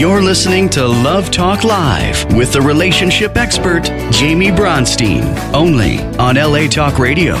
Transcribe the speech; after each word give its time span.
You're 0.00 0.22
listening 0.22 0.70
to 0.70 0.86
Love 0.86 1.30
Talk 1.30 1.62
Live 1.62 2.24
with 2.34 2.54
the 2.54 2.62
relationship 2.62 3.36
expert, 3.36 3.86
Jaime 4.14 4.46
Bronstein, 4.46 5.22
only 5.52 5.98
on 6.16 6.36
LA 6.36 6.68
Talk 6.68 6.98
Radio. 6.98 7.34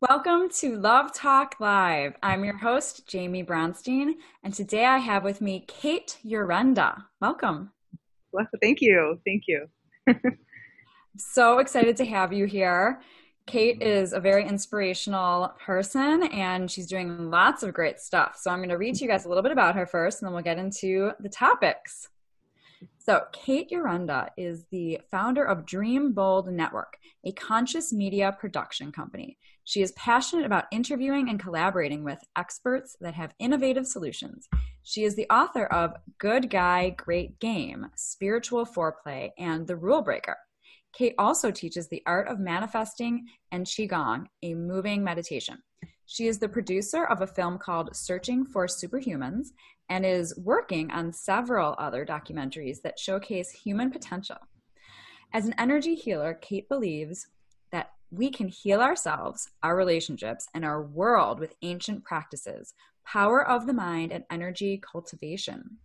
Welcome 0.00 0.50
to 0.50 0.76
Love 0.76 1.12
Talk 1.12 1.56
Live. 1.58 2.14
I'm 2.22 2.44
your 2.44 2.56
host, 2.56 3.12
Jaime 3.12 3.42
Bronstein, 3.42 4.12
and 4.44 4.54
today 4.54 4.84
I 4.84 4.98
have 4.98 5.24
with 5.24 5.40
me 5.40 5.64
Kate 5.66 6.16
Yurenda. 6.24 7.06
Welcome. 7.20 7.72
Well, 8.30 8.46
thank 8.62 8.80
you. 8.80 9.20
Thank 9.26 9.48
you. 9.48 9.66
so 11.16 11.58
excited 11.58 11.96
to 11.96 12.04
have 12.04 12.32
you 12.32 12.44
here. 12.44 13.00
Kate 13.48 13.82
is 13.82 14.12
a 14.12 14.20
very 14.20 14.46
inspirational 14.46 15.54
person 15.58 16.24
and 16.24 16.70
she's 16.70 16.86
doing 16.86 17.30
lots 17.30 17.62
of 17.62 17.72
great 17.72 17.98
stuff. 17.98 18.36
So 18.38 18.50
I'm 18.50 18.58
going 18.58 18.68
to 18.68 18.76
read 18.76 18.96
to 18.96 19.04
you 19.04 19.08
guys 19.08 19.24
a 19.24 19.28
little 19.28 19.42
bit 19.42 19.52
about 19.52 19.74
her 19.74 19.86
first 19.86 20.20
and 20.20 20.26
then 20.26 20.34
we'll 20.34 20.42
get 20.42 20.58
into 20.58 21.12
the 21.18 21.30
topics. 21.30 22.10
So, 22.98 23.24
Kate 23.32 23.70
Yurenda 23.70 24.28
is 24.36 24.66
the 24.70 25.00
founder 25.10 25.42
of 25.42 25.64
Dream 25.64 26.12
Bold 26.12 26.52
Network, 26.52 26.98
a 27.24 27.32
conscious 27.32 27.90
media 27.90 28.36
production 28.38 28.92
company. 28.92 29.38
She 29.64 29.80
is 29.80 29.92
passionate 29.92 30.44
about 30.44 30.66
interviewing 30.70 31.30
and 31.30 31.40
collaborating 31.40 32.04
with 32.04 32.18
experts 32.36 32.96
that 33.00 33.14
have 33.14 33.34
innovative 33.38 33.86
solutions. 33.86 34.46
She 34.82 35.04
is 35.04 35.16
the 35.16 35.26
author 35.30 35.64
of 35.66 35.94
Good 36.18 36.50
Guy, 36.50 36.90
Great 36.90 37.40
Game, 37.40 37.86
Spiritual 37.96 38.66
Foreplay, 38.66 39.30
and 39.38 39.66
The 39.66 39.76
Rule 39.76 40.02
Breaker. 40.02 40.36
Kate 40.92 41.14
also 41.18 41.50
teaches 41.50 41.88
the 41.88 42.02
art 42.06 42.28
of 42.28 42.40
manifesting 42.40 43.26
and 43.52 43.66
Qigong, 43.66 44.26
a 44.42 44.54
moving 44.54 45.04
meditation. 45.04 45.58
She 46.06 46.26
is 46.26 46.38
the 46.38 46.48
producer 46.48 47.04
of 47.04 47.20
a 47.20 47.26
film 47.26 47.58
called 47.58 47.94
Searching 47.94 48.44
for 48.44 48.66
Superhumans 48.66 49.48
and 49.90 50.04
is 50.04 50.36
working 50.38 50.90
on 50.90 51.12
several 51.12 51.74
other 51.78 52.04
documentaries 52.04 52.82
that 52.82 52.98
showcase 52.98 53.50
human 53.50 53.90
potential. 53.90 54.38
As 55.32 55.46
an 55.46 55.54
energy 55.58 55.94
healer, 55.94 56.34
Kate 56.34 56.68
believes 56.68 57.26
that 57.72 57.90
we 58.10 58.30
can 58.30 58.48
heal 58.48 58.80
ourselves, 58.80 59.50
our 59.62 59.76
relationships, 59.76 60.48
and 60.54 60.64
our 60.64 60.82
world 60.82 61.38
with 61.38 61.54
ancient 61.62 62.04
practices, 62.04 62.72
power 63.04 63.46
of 63.46 63.66
the 63.66 63.74
mind, 63.74 64.12
and 64.12 64.24
energy 64.30 64.78
cultivation. 64.78 65.78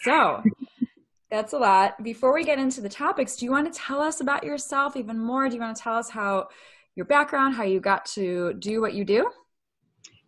So, 0.00 0.42
that's 1.36 1.52
a 1.52 1.58
lot. 1.58 2.02
Before 2.02 2.32
we 2.32 2.44
get 2.44 2.58
into 2.58 2.80
the 2.80 2.88
topics, 2.88 3.36
do 3.36 3.44
you 3.44 3.50
want 3.50 3.70
to 3.70 3.78
tell 3.78 4.00
us 4.00 4.22
about 4.22 4.42
yourself 4.42 4.96
even 4.96 5.18
more? 5.18 5.48
Do 5.48 5.54
you 5.54 5.60
want 5.60 5.76
to 5.76 5.82
tell 5.82 5.94
us 5.94 6.08
how 6.08 6.48
your 6.94 7.04
background, 7.04 7.54
how 7.54 7.62
you 7.62 7.78
got 7.78 8.06
to 8.06 8.54
do 8.54 8.80
what 8.80 8.94
you 8.94 9.04
do? 9.04 9.30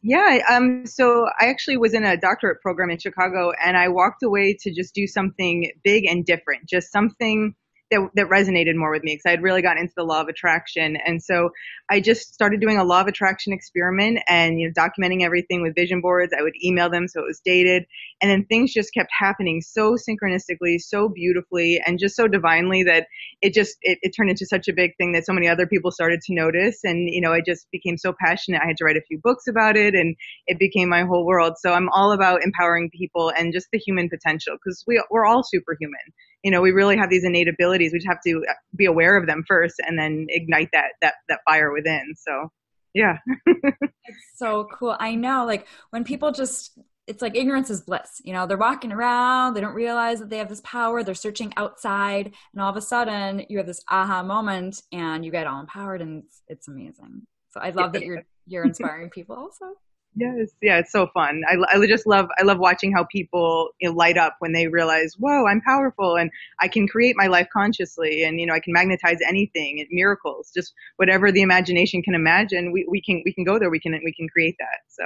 Yeah, 0.02 0.40
um, 0.50 0.84
so 0.84 1.26
I 1.40 1.46
actually 1.46 1.78
was 1.78 1.94
in 1.94 2.04
a 2.04 2.16
doctorate 2.16 2.60
program 2.60 2.90
in 2.90 2.98
Chicago 2.98 3.52
and 3.64 3.76
I 3.76 3.88
walked 3.88 4.22
away 4.22 4.56
to 4.60 4.70
just 4.70 4.94
do 4.94 5.06
something 5.06 5.70
big 5.82 6.04
and 6.04 6.26
different, 6.26 6.68
just 6.68 6.92
something 6.92 7.54
that, 7.90 8.10
that 8.14 8.28
resonated 8.28 8.74
more 8.74 8.90
with 8.90 9.02
me 9.02 9.14
because 9.14 9.26
I 9.26 9.30
had 9.30 9.42
really 9.42 9.62
gotten 9.62 9.82
into 9.82 9.94
the 9.96 10.04
law 10.04 10.20
of 10.20 10.28
attraction. 10.28 10.96
And 10.96 11.22
so 11.22 11.50
I 11.90 12.00
just 12.00 12.34
started 12.34 12.60
doing 12.60 12.78
a 12.78 12.84
law 12.84 13.00
of 13.00 13.06
attraction 13.06 13.52
experiment 13.52 14.18
and, 14.28 14.60
you 14.60 14.66
know, 14.68 14.72
documenting 14.72 15.22
everything 15.22 15.62
with 15.62 15.74
vision 15.74 16.00
boards. 16.00 16.32
I 16.38 16.42
would 16.42 16.54
email 16.62 16.90
them 16.90 17.08
so 17.08 17.20
it 17.20 17.26
was 17.26 17.40
dated. 17.44 17.86
And 18.20 18.30
then 18.30 18.44
things 18.44 18.72
just 18.72 18.92
kept 18.92 19.10
happening 19.16 19.62
so 19.62 19.96
synchronistically, 19.96 20.80
so 20.80 21.08
beautifully, 21.08 21.80
and 21.86 21.98
just 21.98 22.16
so 22.16 22.28
divinely 22.28 22.82
that 22.84 23.06
it 23.40 23.54
just, 23.54 23.76
it, 23.82 23.98
it 24.02 24.10
turned 24.10 24.30
into 24.30 24.46
such 24.46 24.68
a 24.68 24.72
big 24.72 24.96
thing 24.96 25.12
that 25.12 25.24
so 25.24 25.32
many 25.32 25.48
other 25.48 25.66
people 25.66 25.90
started 25.90 26.20
to 26.22 26.34
notice. 26.34 26.80
And, 26.84 27.08
you 27.08 27.20
know, 27.20 27.32
I 27.32 27.40
just 27.40 27.70
became 27.70 27.96
so 27.96 28.14
passionate. 28.18 28.60
I 28.62 28.66
had 28.66 28.76
to 28.78 28.84
write 28.84 28.96
a 28.96 29.02
few 29.02 29.18
books 29.18 29.46
about 29.46 29.76
it 29.76 29.94
and 29.94 30.16
it 30.46 30.58
became 30.58 30.88
my 30.88 31.02
whole 31.02 31.26
world. 31.26 31.54
So 31.58 31.72
I'm 31.72 31.88
all 31.90 32.12
about 32.12 32.42
empowering 32.42 32.90
people 32.90 33.32
and 33.36 33.52
just 33.52 33.68
the 33.72 33.78
human 33.78 34.08
potential 34.08 34.56
because 34.56 34.84
we, 34.86 35.02
we're 35.10 35.26
all 35.26 35.42
superhuman 35.42 35.94
you 36.42 36.50
know, 36.50 36.60
we 36.60 36.70
really 36.70 36.96
have 36.96 37.10
these 37.10 37.24
innate 37.24 37.48
abilities. 37.48 37.92
We 37.92 37.98
just 37.98 38.08
have 38.08 38.22
to 38.26 38.44
uh, 38.48 38.52
be 38.76 38.84
aware 38.84 39.16
of 39.16 39.26
them 39.26 39.44
first 39.46 39.76
and 39.86 39.98
then 39.98 40.26
ignite 40.28 40.70
that, 40.72 40.92
that, 41.02 41.14
that 41.28 41.40
fire 41.48 41.72
within. 41.72 42.14
So 42.16 42.50
yeah. 42.94 43.18
it's 43.46 44.24
so 44.36 44.66
cool. 44.72 44.96
I 44.98 45.14
know 45.14 45.44
like 45.46 45.66
when 45.90 46.04
people 46.04 46.32
just, 46.32 46.78
it's 47.06 47.22
like 47.22 47.36
ignorance 47.36 47.70
is 47.70 47.80
bliss. 47.80 48.20
You 48.22 48.34
know, 48.34 48.46
they're 48.46 48.56
walking 48.56 48.92
around, 48.92 49.54
they 49.54 49.60
don't 49.60 49.74
realize 49.74 50.20
that 50.20 50.30
they 50.30 50.38
have 50.38 50.48
this 50.48 50.60
power, 50.62 51.02
they're 51.02 51.14
searching 51.14 51.52
outside, 51.56 52.32
and 52.52 52.62
all 52.62 52.70
of 52.70 52.76
a 52.76 52.82
sudden 52.82 53.44
you 53.48 53.58
have 53.58 53.66
this 53.66 53.82
aha 53.88 54.22
moment 54.22 54.82
and 54.92 55.24
you 55.24 55.30
get 55.30 55.46
all 55.46 55.60
empowered 55.60 56.02
and 56.02 56.24
it's, 56.24 56.42
it's 56.48 56.68
amazing. 56.68 57.22
So 57.50 57.60
I 57.60 57.70
love 57.70 57.92
that 57.94 58.02
you're 58.02 58.24
you're 58.46 58.64
inspiring 58.66 59.10
people 59.10 59.36
also. 59.36 59.74
Yes, 60.14 60.50
yeah, 60.60 60.78
it's 60.78 60.90
so 60.90 61.06
fun. 61.14 61.42
I, 61.48 61.56
I 61.76 61.86
just 61.86 62.06
love 62.06 62.28
I 62.38 62.42
love 62.42 62.58
watching 62.58 62.92
how 62.92 63.04
people 63.04 63.70
you 63.80 63.88
know, 63.88 63.94
light 63.94 64.16
up 64.16 64.36
when 64.40 64.52
they 64.52 64.66
realize, 64.66 65.14
whoa, 65.18 65.46
I'm 65.46 65.60
powerful 65.60 66.16
and 66.16 66.30
I 66.60 66.66
can 66.66 66.88
create 66.88 67.14
my 67.16 67.26
life 67.28 67.46
consciously, 67.52 68.24
and 68.24 68.40
you 68.40 68.46
know 68.46 68.54
I 68.54 68.60
can 68.60 68.72
magnetize 68.72 69.18
anything, 69.26 69.86
miracles, 69.90 70.50
just 70.54 70.72
whatever 70.96 71.30
the 71.30 71.42
imagination 71.42 72.02
can 72.02 72.14
imagine. 72.14 72.72
We, 72.72 72.86
we 72.90 73.00
can 73.00 73.22
we 73.24 73.32
can 73.32 73.44
go 73.44 73.58
there. 73.58 73.70
We 73.70 73.80
can 73.80 73.92
we 74.04 74.12
can 74.12 74.28
create 74.28 74.56
that. 74.58 74.80
So 74.88 75.04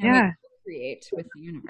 and 0.00 0.14
yeah, 0.14 0.30
create 0.64 1.08
with 1.12 1.26
the 1.34 1.40
universe. 1.40 1.66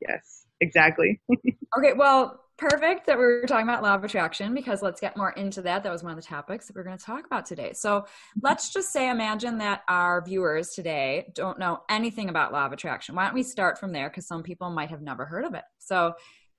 Yes, 0.00 0.46
exactly. 0.60 1.20
okay, 1.78 1.92
well, 1.94 2.44
perfect 2.60 3.06
that 3.06 3.16
we 3.16 3.24
were 3.24 3.46
talking 3.46 3.66
about 3.66 3.82
law 3.82 3.94
of 3.94 4.04
attraction 4.04 4.54
because 4.54 4.82
let's 4.82 5.00
get 5.00 5.16
more 5.16 5.30
into 5.30 5.62
that. 5.62 5.82
That 5.82 5.90
was 5.90 6.02
one 6.02 6.12
of 6.12 6.16
the 6.16 6.22
topics 6.22 6.66
that 6.66 6.76
we're 6.76 6.84
going 6.84 6.98
to 6.98 7.04
talk 7.04 7.24
about 7.24 7.46
today. 7.46 7.72
So 7.72 8.00
mm-hmm. 8.00 8.40
let's 8.42 8.70
just 8.70 8.92
say, 8.92 9.10
imagine 9.10 9.56
that 9.58 9.82
our 9.88 10.22
viewers 10.22 10.70
today 10.70 11.32
don't 11.34 11.58
know 11.58 11.80
anything 11.88 12.28
about 12.28 12.52
law 12.52 12.66
of 12.66 12.72
attraction. 12.72 13.14
Why 13.14 13.24
don't 13.24 13.34
we 13.34 13.42
start 13.42 13.78
from 13.78 13.92
there? 13.92 14.10
Because 14.10 14.26
some 14.26 14.42
people 14.42 14.68
might 14.68 14.90
have 14.90 15.00
never 15.00 15.24
heard 15.24 15.46
of 15.46 15.54
it. 15.54 15.64
So 15.78 16.12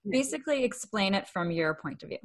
basically, 0.09 0.63
explain 0.63 1.13
it 1.13 1.27
from 1.27 1.51
your 1.51 1.75
point 1.75 2.01
of 2.01 2.09
view. 2.09 2.17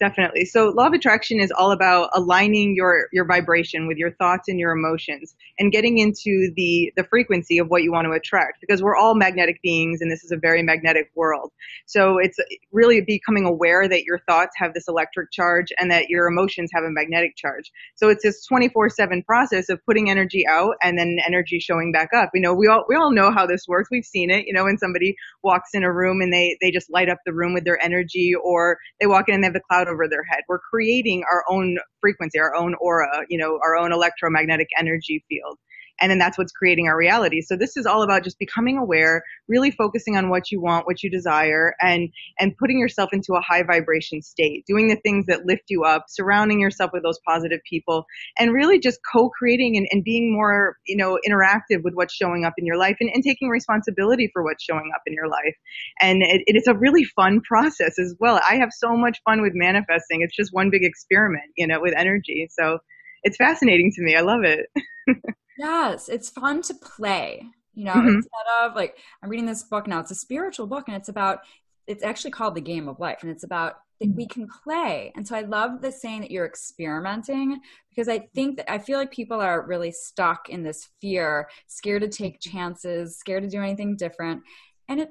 Definitely. 0.00 0.44
So 0.46 0.70
law 0.70 0.88
of 0.88 0.92
attraction 0.92 1.38
is 1.38 1.52
all 1.52 1.70
about 1.70 2.10
aligning 2.14 2.74
your, 2.74 3.06
your 3.12 3.24
vibration 3.24 3.86
with 3.86 3.96
your 3.96 4.10
thoughts 4.16 4.48
and 4.48 4.58
your 4.58 4.72
emotions 4.72 5.36
and 5.60 5.70
getting 5.70 5.98
into 5.98 6.52
the, 6.56 6.92
the 6.96 7.04
frequency 7.04 7.58
of 7.58 7.68
what 7.68 7.84
you 7.84 7.92
want 7.92 8.06
to 8.06 8.10
attract 8.10 8.60
because 8.60 8.82
we're 8.82 8.96
all 8.96 9.14
magnetic 9.14 9.62
beings 9.62 10.00
and 10.00 10.10
this 10.10 10.24
is 10.24 10.32
a 10.32 10.36
very 10.36 10.64
magnetic 10.64 11.12
world. 11.14 11.52
So 11.86 12.18
it's 12.18 12.36
really 12.72 13.02
becoming 13.02 13.44
aware 13.44 13.88
that 13.88 14.02
your 14.02 14.18
thoughts 14.28 14.56
have 14.56 14.74
this 14.74 14.88
electric 14.88 15.30
charge 15.30 15.68
and 15.78 15.92
that 15.92 16.08
your 16.08 16.26
emotions 16.26 16.70
have 16.74 16.82
a 16.82 16.90
magnetic 16.90 17.36
charge. 17.36 17.70
So 17.94 18.08
it's 18.08 18.24
this 18.24 18.44
24-7 18.50 19.24
process 19.24 19.68
of 19.68 19.78
putting 19.86 20.10
energy 20.10 20.44
out 20.48 20.74
and 20.82 20.98
then 20.98 21.18
energy 21.24 21.60
showing 21.60 21.92
back 21.92 22.08
up. 22.12 22.30
You 22.34 22.40
know, 22.40 22.52
we 22.52 22.66
all, 22.66 22.84
we 22.88 22.96
all 22.96 23.12
know 23.12 23.30
how 23.30 23.46
this 23.46 23.68
works. 23.68 23.90
We've 23.92 24.04
seen 24.04 24.30
it, 24.30 24.46
you 24.48 24.52
know, 24.52 24.64
when 24.64 24.76
somebody 24.76 25.14
walks 25.44 25.70
in 25.72 25.84
a 25.84 25.92
room 25.92 26.20
and 26.20 26.32
they, 26.32 26.58
they 26.60 26.72
just 26.72 26.90
light 26.90 27.08
up 27.08 27.18
the 27.24 27.32
room 27.32 27.54
with 27.54 27.64
their 27.64 27.80
energy 27.80 28.32
or 28.34 28.78
they 29.00 29.06
walk 29.06 29.28
in 29.28 29.36
and 29.36 29.44
they 29.44 29.46
have 29.46 29.54
the 29.54 29.60
cloud 29.60 29.83
over 29.88 30.08
their 30.08 30.24
head. 30.24 30.40
We're 30.48 30.58
creating 30.58 31.24
our 31.30 31.44
own 31.48 31.78
frequency, 32.00 32.38
our 32.38 32.54
own 32.54 32.74
aura, 32.80 33.24
you 33.28 33.38
know, 33.38 33.58
our 33.64 33.76
own 33.76 33.92
electromagnetic 33.92 34.68
energy 34.78 35.24
field 35.28 35.58
and 36.00 36.10
then 36.10 36.18
that's 36.18 36.38
what's 36.38 36.52
creating 36.52 36.88
our 36.88 36.96
reality. 36.96 37.40
So 37.40 37.56
this 37.56 37.76
is 37.76 37.86
all 37.86 38.02
about 38.02 38.24
just 38.24 38.38
becoming 38.38 38.78
aware 38.78 39.22
really 39.48 39.70
focusing 39.70 40.16
on 40.16 40.30
what 40.30 40.50
you 40.50 40.60
want 40.60 40.86
what 40.86 41.02
you 41.02 41.10
desire 41.10 41.74
and 41.80 42.10
and 42.38 42.56
putting 42.56 42.78
yourself 42.78 43.10
into 43.12 43.34
a 43.34 43.40
high 43.40 43.62
vibration 43.62 44.22
state 44.22 44.64
doing 44.66 44.88
the 44.88 44.96
things 44.96 45.26
that 45.26 45.44
lift 45.44 45.64
you 45.68 45.84
up 45.84 46.06
surrounding 46.08 46.60
yourself 46.60 46.90
with 46.92 47.02
those 47.02 47.18
positive 47.26 47.60
people 47.68 48.06
and 48.38 48.52
really 48.52 48.78
just 48.78 48.98
co-creating 49.12 49.76
and, 49.76 49.86
and 49.90 50.04
being 50.04 50.32
more 50.32 50.76
you 50.86 50.96
know 50.96 51.18
interactive 51.28 51.82
with 51.82 51.94
what's 51.94 52.14
showing 52.14 52.44
up 52.44 52.54
in 52.58 52.66
your 52.66 52.76
life 52.76 52.96
and, 53.00 53.10
and 53.14 53.22
taking 53.22 53.48
responsibility 53.48 54.30
for 54.32 54.42
what's 54.42 54.62
showing 54.62 54.90
up 54.94 55.02
in 55.06 55.12
your 55.12 55.28
life. 55.28 55.54
And 56.00 56.22
it, 56.22 56.42
it's 56.46 56.68
a 56.68 56.74
really 56.74 57.04
fun 57.04 57.40
process 57.40 57.98
as 57.98 58.14
well. 58.18 58.40
I 58.48 58.56
have 58.56 58.70
so 58.72 58.96
much 58.96 59.20
fun 59.24 59.42
with 59.42 59.52
manifesting. 59.54 60.22
It's 60.22 60.36
just 60.36 60.52
one 60.52 60.70
big 60.70 60.84
experiment 60.84 61.44
you 61.56 61.66
know 61.66 61.80
with 61.80 61.94
energy. 61.96 62.48
So 62.50 62.78
it's 63.22 63.36
fascinating 63.36 63.92
to 63.96 64.02
me. 64.02 64.16
I 64.16 64.20
love 64.20 64.44
it 64.44 64.66
Yes, 65.58 66.08
it's 66.08 66.30
fun 66.30 66.62
to 66.62 66.74
play. 66.74 67.46
You 67.74 67.84
know, 67.84 67.92
mm-hmm. 67.92 68.08
instead 68.08 68.46
of 68.62 68.74
like 68.74 68.98
I'm 69.22 69.28
reading 69.28 69.46
this 69.46 69.64
book 69.64 69.86
now. 69.86 70.00
It's 70.00 70.10
a 70.10 70.16
spiritual 70.16 70.66
book, 70.66 70.84
and 70.88 70.96
it's 70.96 71.08
about. 71.08 71.40
It's 71.86 72.02
actually 72.02 72.30
called 72.30 72.54
the 72.54 72.62
game 72.62 72.88
of 72.88 72.98
life, 72.98 73.18
and 73.22 73.30
it's 73.30 73.44
about 73.44 73.74
that 74.00 74.08
mm-hmm. 74.08 74.16
we 74.16 74.26
can 74.26 74.48
play. 74.64 75.12
And 75.16 75.26
so 75.26 75.36
I 75.36 75.42
love 75.42 75.80
the 75.80 75.92
saying 75.92 76.22
that 76.22 76.30
you're 76.30 76.46
experimenting 76.46 77.60
because 77.90 78.08
I 78.08 78.28
think 78.34 78.56
that 78.56 78.70
I 78.70 78.78
feel 78.78 78.98
like 78.98 79.10
people 79.10 79.40
are 79.40 79.66
really 79.66 79.92
stuck 79.92 80.48
in 80.48 80.62
this 80.62 80.88
fear, 81.00 81.48
scared 81.66 82.02
to 82.02 82.08
take 82.08 82.40
mm-hmm. 82.40 82.56
chances, 82.56 83.18
scared 83.18 83.42
to 83.42 83.48
do 83.48 83.60
anything 83.60 83.96
different. 83.96 84.42
And 84.88 85.00
it, 85.00 85.10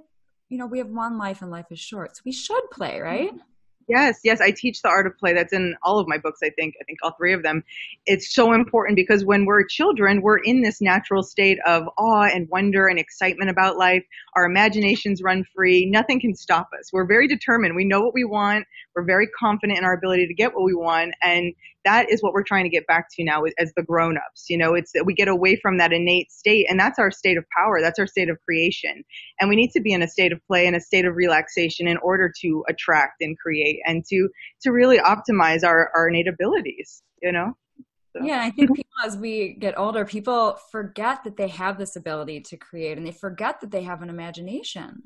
you 0.50 0.58
know, 0.58 0.66
we 0.66 0.80
have 0.80 0.90
one 0.90 1.18
life 1.18 1.42
and 1.42 1.52
life 1.52 1.68
is 1.72 1.80
short. 1.80 2.16
So 2.16 2.22
we 2.26 2.32
should 2.32 2.64
play, 2.72 3.00
right? 3.00 3.30
Mm-hmm. 3.30 3.38
Yes, 3.88 4.20
yes, 4.24 4.40
I 4.40 4.52
teach 4.52 4.82
the 4.82 4.90
art 4.90 5.08
of 5.08 5.18
play. 5.18 5.34
That's 5.34 5.52
in 5.54 5.76
all 5.84 6.00
of 6.00 6.08
my 6.08 6.18
books, 6.18 6.40
I 6.44 6.50
think. 6.52 6.76
I 6.80 6.84
think 6.86 7.00
all 7.04 7.14
three 7.18 7.34
of 7.34 7.44
them. 7.44 7.64
It's 8.06 8.34
so 8.34 8.54
important 8.54 8.96
because 8.96 9.26
when 9.26 9.46
we're 9.46 9.66
children, 9.66 10.22
we're 10.22 10.38
in 10.38 10.62
this 10.62 10.80
natural 10.82 11.22
state 11.22 11.58
of 11.68 11.84
awe 11.98 12.30
and 12.34 12.48
wonder 12.50 12.88
and 12.88 12.98
excitement 12.98 13.50
about 13.50 13.78
life. 13.78 14.04
Our 14.36 14.46
imaginations 14.46 15.22
run 15.22 15.46
free. 15.54 15.86
Nothing 15.86 16.22
can 16.22 16.36
stop 16.36 16.70
us. 16.80 16.92
We're 16.94 17.08
very 17.08 17.28
determined. 17.28 17.76
We 17.76 17.86
know 17.86 18.02
what 18.02 18.14
we 18.14 18.24
want. 18.24 18.66
We're 18.96 19.04
very 19.04 19.28
confident 19.28 19.80
in 19.80 19.86
our 19.86 19.94
ability 19.94 20.28
to 20.28 20.34
get 20.34 20.54
what 20.54 20.64
we 20.64 20.74
want. 20.74 21.14
And 21.22 21.54
that 21.86 22.10
is 22.10 22.22
what 22.22 22.34
we're 22.34 22.44
trying 22.44 22.64
to 22.64 22.70
get 22.70 22.88
back 22.88 23.08
to 23.14 23.24
now 23.24 23.44
as 23.58 23.74
the 23.76 23.84
grown-ups. 23.84 24.46
You 24.50 24.58
know, 24.58 24.74
it's 24.74 24.92
that 24.94 25.06
we 25.06 25.14
get 25.14 25.28
away 25.28 25.56
from 25.56 25.78
that 25.78 25.92
innate 25.92 26.32
state 26.32 26.68
and 26.70 26.80
that's 26.80 27.00
our 27.00 27.12
state 27.12 27.38
of 27.38 27.46
power. 27.56 27.82
That's 27.82 28.00
our 28.00 28.08
state 28.08 28.30
of 28.30 28.38
creation. 28.46 29.04
And 29.40 29.50
we 29.50 29.56
need 29.56 29.72
to 29.72 29.82
be 29.82 29.94
in 29.94 30.02
a 30.02 30.08
state 30.08 30.32
of 30.32 30.40
play 30.48 30.68
and 30.68 30.76
a 30.76 30.82
state 30.82 31.06
of 31.06 31.16
relaxation 31.16 31.88
in 31.88 31.98
order 31.98 32.32
to 32.42 32.64
attract 32.70 33.22
and 33.22 33.38
create 33.38 33.80
and 33.86 34.06
to, 34.06 34.30
to 34.62 34.72
really 34.72 35.00
optimize 35.00 35.64
our, 35.64 35.92
our 35.96 36.08
innate 36.08 36.28
abilities, 36.28 37.04
you 37.22 37.32
know? 37.32 37.54
So. 38.16 38.24
Yeah, 38.24 38.42
I 38.44 38.52
think 38.52 38.76
people, 38.76 38.94
as 39.04 39.18
we 39.18 39.56
get 39.56 39.76
older, 39.76 40.06
people 40.06 40.60
forget 40.72 41.24
that 41.24 41.36
they 41.36 41.48
have 41.48 41.80
this 41.80 41.96
ability 41.96 42.42
to 42.42 42.58
create, 42.58 42.96
and 42.96 43.08
they 43.08 43.12
forget 43.12 43.60
that 43.62 43.72
they 43.72 43.82
have 43.82 44.04
an 44.04 44.10
imagination. 44.10 45.02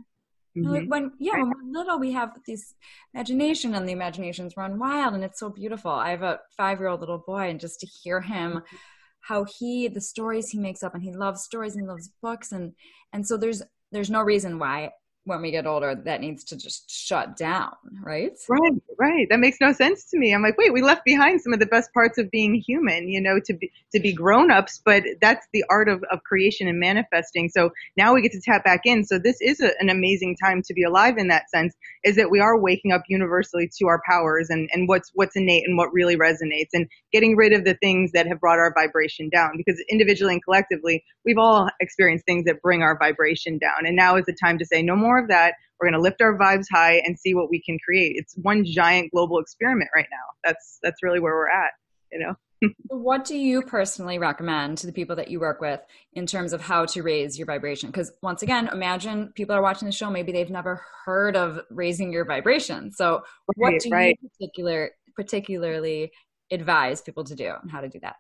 Mm-hmm. 0.66 0.88
When 0.90 1.12
yeah, 1.20 1.38
when 1.38 1.50
we're 1.50 1.80
little, 1.80 2.00
we 2.00 2.12
have 2.14 2.32
this 2.48 2.74
imagination, 3.14 3.76
and 3.76 3.88
the 3.88 3.94
imaginations 3.94 4.58
run 4.58 4.80
wild, 4.80 5.14
and 5.14 5.24
it's 5.24 5.40
so 5.40 5.50
beautiful. 5.50 5.92
I 5.92 6.12
have 6.12 6.24
a 6.24 6.40
five-year-old 6.56 7.00
little 7.00 7.20
boy, 7.20 7.50
and 7.50 7.60
just 7.60 7.80
to 7.82 7.88
hear 7.88 8.22
him, 8.22 8.52
mm-hmm. 8.54 8.76
how 9.22 9.46
he 9.46 9.88
the 9.88 10.02
stories 10.02 10.50
he 10.50 10.58
makes 10.58 10.84
up, 10.84 10.94
and 10.94 11.04
he 11.04 11.12
loves 11.12 11.44
stories 11.44 11.76
and 11.76 11.84
he 11.84 11.88
loves 11.88 12.10
books, 12.22 12.52
and 12.52 12.74
and 13.14 13.28
so 13.28 13.38
there's 13.38 13.62
there's 13.92 14.10
no 14.10 14.22
reason 14.22 14.60
why 14.60 14.92
when 15.28 15.42
we 15.42 15.52
get 15.52 15.68
older 15.68 15.94
that 16.06 16.22
needs 16.22 16.46
to 16.46 16.58
just 16.58 16.90
shut 16.90 17.36
down, 17.36 17.74
right? 18.02 18.32
Right, 18.48 18.82
right. 18.98 19.28
That 19.30 19.40
makes 19.40 19.58
no 19.60 19.74
sense 19.74 20.06
to 20.06 20.18
me. 20.18 20.34
I'm 20.34 20.42
like, 20.42 20.58
wait, 20.58 20.72
we 20.72 20.82
left 20.82 21.04
behind 21.04 21.42
some 21.42 21.52
of 21.52 21.60
the 21.60 21.66
best 21.66 21.94
parts 21.94 22.18
of 22.18 22.32
being 22.32 22.56
human, 22.56 23.10
you 23.10 23.20
know, 23.20 23.40
to 23.46 23.54
be 23.54 23.70
to 23.92 24.00
be 24.00 24.14
grown-ups, 24.14 24.82
but 24.86 25.04
that's 25.22 25.46
the 25.52 25.66
art 25.70 25.90
of, 25.90 26.04
of 26.12 26.24
creation 26.24 26.68
and 26.68 26.80
manifesting. 26.80 27.50
So 27.50 27.72
now 27.98 28.14
we 28.14 28.22
get 28.22 28.32
to 28.32 28.42
tap 28.42 28.64
back 28.64 28.82
in. 28.86 29.04
So 29.04 29.20
this 29.20 29.38
is 29.42 29.60
a, 29.60 29.72
an 29.80 29.90
amazing 29.90 30.38
time 30.42 30.62
to 30.64 30.74
be 30.74 30.84
alive 30.84 31.18
in 31.18 31.28
that 31.28 31.50
sense, 31.50 31.76
is 32.06 32.16
that 32.16 32.32
we 32.32 32.40
are 32.40 32.60
waking 32.60 32.94
up 32.94 33.04
universally 33.10 33.70
to 33.78 33.88
our 33.88 34.02
powers 34.10 34.50
and, 34.50 34.70
and 34.72 34.88
what's 34.88 35.12
what's 35.14 35.36
innate 35.36 35.68
and 35.68 35.78
what 35.78 35.92
really 35.92 36.16
resonates 36.16 36.70
and 36.74 36.88
getting 37.12 37.36
rid 37.36 37.52
of 37.52 37.66
the 37.66 37.76
things 37.76 38.14
that 38.14 38.28
have 38.28 38.40
brought 38.40 38.60
our 38.60 38.74
vibration 38.74 39.30
down. 39.30 39.52
Because 39.58 39.84
individually 39.90 40.34
and 40.34 40.44
collectively, 40.44 41.04
we've 41.26 41.38
all 41.38 41.68
experienced 41.82 42.26
things 42.26 42.46
that 42.46 42.62
bring 42.62 42.82
our 42.82 42.98
vibration 42.98 43.58
down. 43.58 43.86
And 43.86 43.96
now 43.96 44.16
is 44.16 44.26
the 44.26 44.38
time 44.42 44.58
to 44.58 44.66
say 44.66 44.82
no 44.82 44.96
more 44.96 45.17
more 45.18 45.24
of 45.24 45.30
that. 45.30 45.56
We're 45.80 45.90
going 45.90 46.00
to 46.00 46.02
lift 46.02 46.22
our 46.22 46.38
vibes 46.38 46.66
high 46.72 47.02
and 47.06 47.18
see 47.18 47.34
what 47.34 47.50
we 47.50 47.62
can 47.62 47.78
create. 47.84 48.16
It's 48.16 48.34
one 48.42 48.66
giant 48.66 49.12
global 49.12 49.40
experiment 49.40 49.90
right 49.96 50.08
now. 50.12 50.18
That's 50.44 50.80
that's 50.82 51.04
really 51.04 51.20
where 51.20 51.34
we're 51.34 51.50
at, 51.50 51.72
you 52.12 52.20
know. 52.20 52.36
what 52.88 53.24
do 53.24 53.38
you 53.38 53.62
personally 53.62 54.18
recommend 54.18 54.80
to 54.80 54.88
the 54.88 54.94
people 54.94 55.16
that 55.16 55.28
you 55.28 55.40
work 55.40 55.62
with 55.62 55.80
in 56.14 56.26
terms 56.26 56.54
of 56.54 56.62
how 56.62 56.86
to 56.86 57.04
raise 57.04 57.38
your 57.38 57.46
vibration? 57.46 57.90
Because 57.90 58.12
once 58.24 58.42
again, 58.42 58.68
imagine 58.72 59.32
people 59.36 59.56
are 59.56 59.62
watching 59.62 59.86
the 59.86 59.92
show, 59.92 60.10
maybe 60.10 60.32
they've 60.32 60.50
never 60.50 60.82
heard 61.06 61.36
of 61.36 61.60
raising 61.70 62.12
your 62.12 62.26
vibration. 62.26 62.92
So, 62.92 63.22
what 63.56 63.72
right, 63.72 63.80
do 63.80 63.90
right. 63.92 64.20
you 64.20 64.30
particular 64.30 64.92
particularly 65.16 66.12
advise 66.50 67.02
people 67.02 67.24
to 67.26 67.36
do 67.36 67.54
and 67.62 67.70
how 67.70 67.82
to 67.82 67.90
do 67.90 68.00
that? 68.02 68.16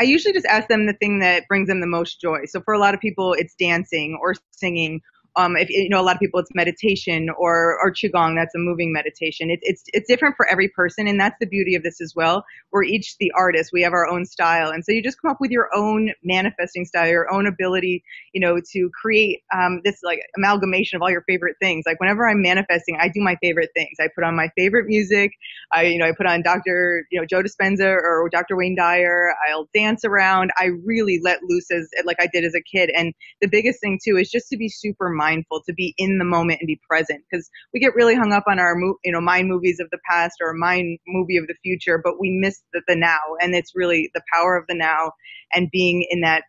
I 0.00 0.04
usually 0.04 0.32
just 0.32 0.46
ask 0.46 0.68
them 0.68 0.86
the 0.86 0.92
thing 0.94 1.18
that 1.20 1.48
brings 1.48 1.68
them 1.68 1.80
the 1.80 1.86
most 1.86 2.20
joy. 2.20 2.44
So 2.46 2.60
for 2.60 2.72
a 2.72 2.78
lot 2.78 2.94
of 2.94 3.00
people, 3.00 3.32
it's 3.32 3.54
dancing 3.58 4.16
or 4.22 4.34
singing 4.52 5.00
um, 5.38 5.56
if 5.56 5.70
you 5.70 5.88
know 5.88 6.00
a 6.00 6.02
lot 6.02 6.16
of 6.16 6.20
people, 6.20 6.40
it's 6.40 6.50
meditation 6.52 7.28
or 7.38 7.78
or 7.80 7.92
qigong. 7.92 8.34
That's 8.34 8.54
a 8.56 8.58
moving 8.58 8.92
meditation. 8.92 9.50
It's 9.50 9.62
it's 9.62 9.82
it's 9.94 10.08
different 10.08 10.34
for 10.36 10.48
every 10.48 10.68
person, 10.68 11.06
and 11.06 11.18
that's 11.18 11.36
the 11.40 11.46
beauty 11.46 11.76
of 11.76 11.84
this 11.84 12.00
as 12.00 12.12
well. 12.16 12.44
We're 12.72 12.82
each 12.82 13.16
the 13.20 13.32
artist. 13.38 13.70
We 13.72 13.82
have 13.82 13.92
our 13.92 14.06
own 14.06 14.26
style, 14.26 14.70
and 14.70 14.84
so 14.84 14.90
you 14.90 15.00
just 15.00 15.22
come 15.22 15.30
up 15.30 15.38
with 15.40 15.52
your 15.52 15.68
own 15.74 16.10
manifesting 16.24 16.84
style, 16.84 17.08
your 17.08 17.32
own 17.32 17.46
ability, 17.46 18.02
you 18.34 18.40
know, 18.40 18.58
to 18.72 18.90
create 19.00 19.42
um, 19.56 19.80
this 19.84 20.00
like 20.02 20.18
amalgamation 20.36 20.96
of 20.96 21.02
all 21.02 21.10
your 21.10 21.22
favorite 21.28 21.56
things. 21.62 21.84
Like 21.86 22.00
whenever 22.00 22.28
I'm 22.28 22.42
manifesting, 22.42 22.98
I 23.00 23.06
do 23.08 23.20
my 23.20 23.36
favorite 23.40 23.70
things. 23.76 23.96
I 24.00 24.08
put 24.12 24.24
on 24.24 24.34
my 24.34 24.50
favorite 24.56 24.86
music. 24.86 25.30
I 25.72 25.84
you 25.84 25.98
know 25.98 26.06
I 26.06 26.12
put 26.16 26.26
on 26.26 26.42
Dr. 26.42 27.06
you 27.12 27.20
know 27.20 27.24
Joe 27.24 27.44
Dispenza 27.44 27.86
or 27.86 28.28
Dr. 28.32 28.56
Wayne 28.56 28.74
Dyer. 28.74 29.32
I'll 29.48 29.68
dance 29.72 30.04
around. 30.04 30.50
I 30.56 30.70
really 30.84 31.20
let 31.22 31.44
loose 31.44 31.70
as 31.70 31.88
like 32.04 32.16
I 32.20 32.26
did 32.26 32.44
as 32.44 32.56
a 32.56 32.76
kid. 32.76 32.90
And 32.96 33.14
the 33.40 33.46
biggest 33.46 33.80
thing 33.80 34.00
too 34.04 34.16
is 34.16 34.30
just 34.30 34.48
to 34.48 34.56
be 34.56 34.68
super 34.68 35.08
mindful 35.08 35.27
mindful, 35.28 35.62
to 35.66 35.72
be 35.72 35.94
in 35.98 36.18
the 36.18 36.24
moment 36.24 36.60
and 36.60 36.66
be 36.66 36.80
present. 36.88 37.22
Because 37.30 37.48
we 37.72 37.80
get 37.80 37.94
really 37.94 38.14
hung 38.14 38.32
up 38.32 38.44
on 38.48 38.58
our, 38.58 38.74
you 39.04 39.12
know, 39.12 39.20
mind 39.20 39.48
movies 39.48 39.78
of 39.80 39.88
the 39.90 39.98
past 40.10 40.36
or 40.40 40.52
mind 40.54 40.98
movie 41.06 41.36
of 41.36 41.46
the 41.46 41.54
future, 41.62 42.00
but 42.02 42.20
we 42.20 42.30
miss 42.30 42.60
the, 42.72 42.82
the 42.88 42.96
now. 42.96 43.18
And 43.40 43.54
it's 43.54 43.72
really 43.74 44.10
the 44.14 44.22
power 44.32 44.56
of 44.56 44.64
the 44.68 44.74
now 44.74 45.12
and 45.52 45.70
being 45.70 46.06
in 46.10 46.20
that, 46.22 46.44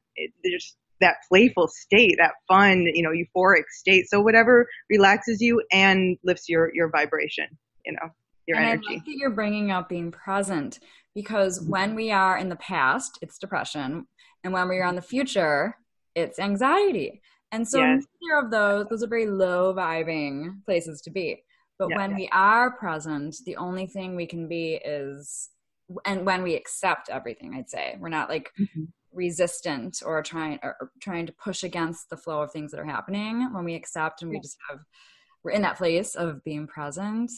just 0.46 0.76
that 1.02 1.16
playful 1.30 1.68
state, 1.68 2.16
that 2.18 2.34
fun, 2.48 2.86
you 2.94 3.04
know, 3.04 3.12
euphoric 3.12 3.64
state. 3.70 4.06
So 4.10 4.22
whatever 4.22 4.68
relaxes 4.90 5.42
you 5.42 5.62
and 5.72 6.18
lifts 6.24 6.50
your, 6.50 6.72
your 6.74 6.90
vibration, 6.90 7.48
you 7.86 7.94
know, 7.94 8.10
your 8.48 8.58
and 8.58 8.66
energy. 8.66 8.86
I 8.90 8.94
like 8.94 9.06
that 9.06 9.16
you're 9.16 9.30
bringing 9.30 9.72
up 9.72 9.88
being 9.88 10.12
present 10.12 10.80
because 11.16 11.62
when 11.62 11.96
we 11.96 12.12
are 12.12 12.38
in 12.38 12.50
the 12.50 12.56
past, 12.56 13.18
it's 13.22 13.38
depression. 13.38 14.08
And 14.44 14.54
when 14.54 14.68
we 14.70 14.78
are 14.80 14.90
in 14.90 14.96
the 14.96 15.02
future, 15.02 15.76
it's 16.16 16.40
anxiety. 16.40 17.22
And 17.52 17.68
so 17.68 17.80
yes. 17.80 18.04
neither 18.22 18.46
of 18.46 18.52
those, 18.52 18.88
those 18.90 19.04
are 19.04 19.08
very 19.08 19.26
low 19.26 19.74
vibing 19.74 20.64
places 20.66 21.02
to 21.02 21.10
be. 21.10 21.44
But 21.78 21.90
yeah, 21.90 21.98
when 21.98 22.12
yeah. 22.12 22.16
we 22.18 22.30
are 22.32 22.72
present, 22.72 23.38
the 23.46 23.56
only 23.56 23.88
thing 23.88 24.16
we 24.16 24.26
can 24.26 24.48
be 24.48 24.74
is, 24.84 25.50
and 26.06 26.26
when 26.26 26.44
we 26.44 26.56
accept 26.56 27.10
everything, 27.10 27.56
I'd 27.56 27.70
say 27.70 27.96
we're 28.00 28.10
not 28.10 28.30
like 28.30 28.52
mm-hmm. 28.60 28.84
resistant 29.14 30.04
or 30.06 30.22
trying 30.22 30.60
or 30.62 30.92
trying 31.02 31.26
to 31.26 31.34
push 31.34 31.64
against 31.64 32.10
the 32.10 32.18
flow 32.18 32.42
of 32.42 32.52
things 32.52 32.72
that 32.72 32.80
are 32.80 32.86
happening. 32.86 33.52
When 33.54 33.64
we 33.64 33.76
accept 33.76 34.22
and 34.22 34.30
we 34.30 34.40
just 34.40 34.58
have, 34.70 34.80
we're 35.44 35.52
in 35.52 35.62
that 35.64 35.78
place 35.78 36.16
of 36.16 36.44
being 36.44 36.68
present 36.68 37.32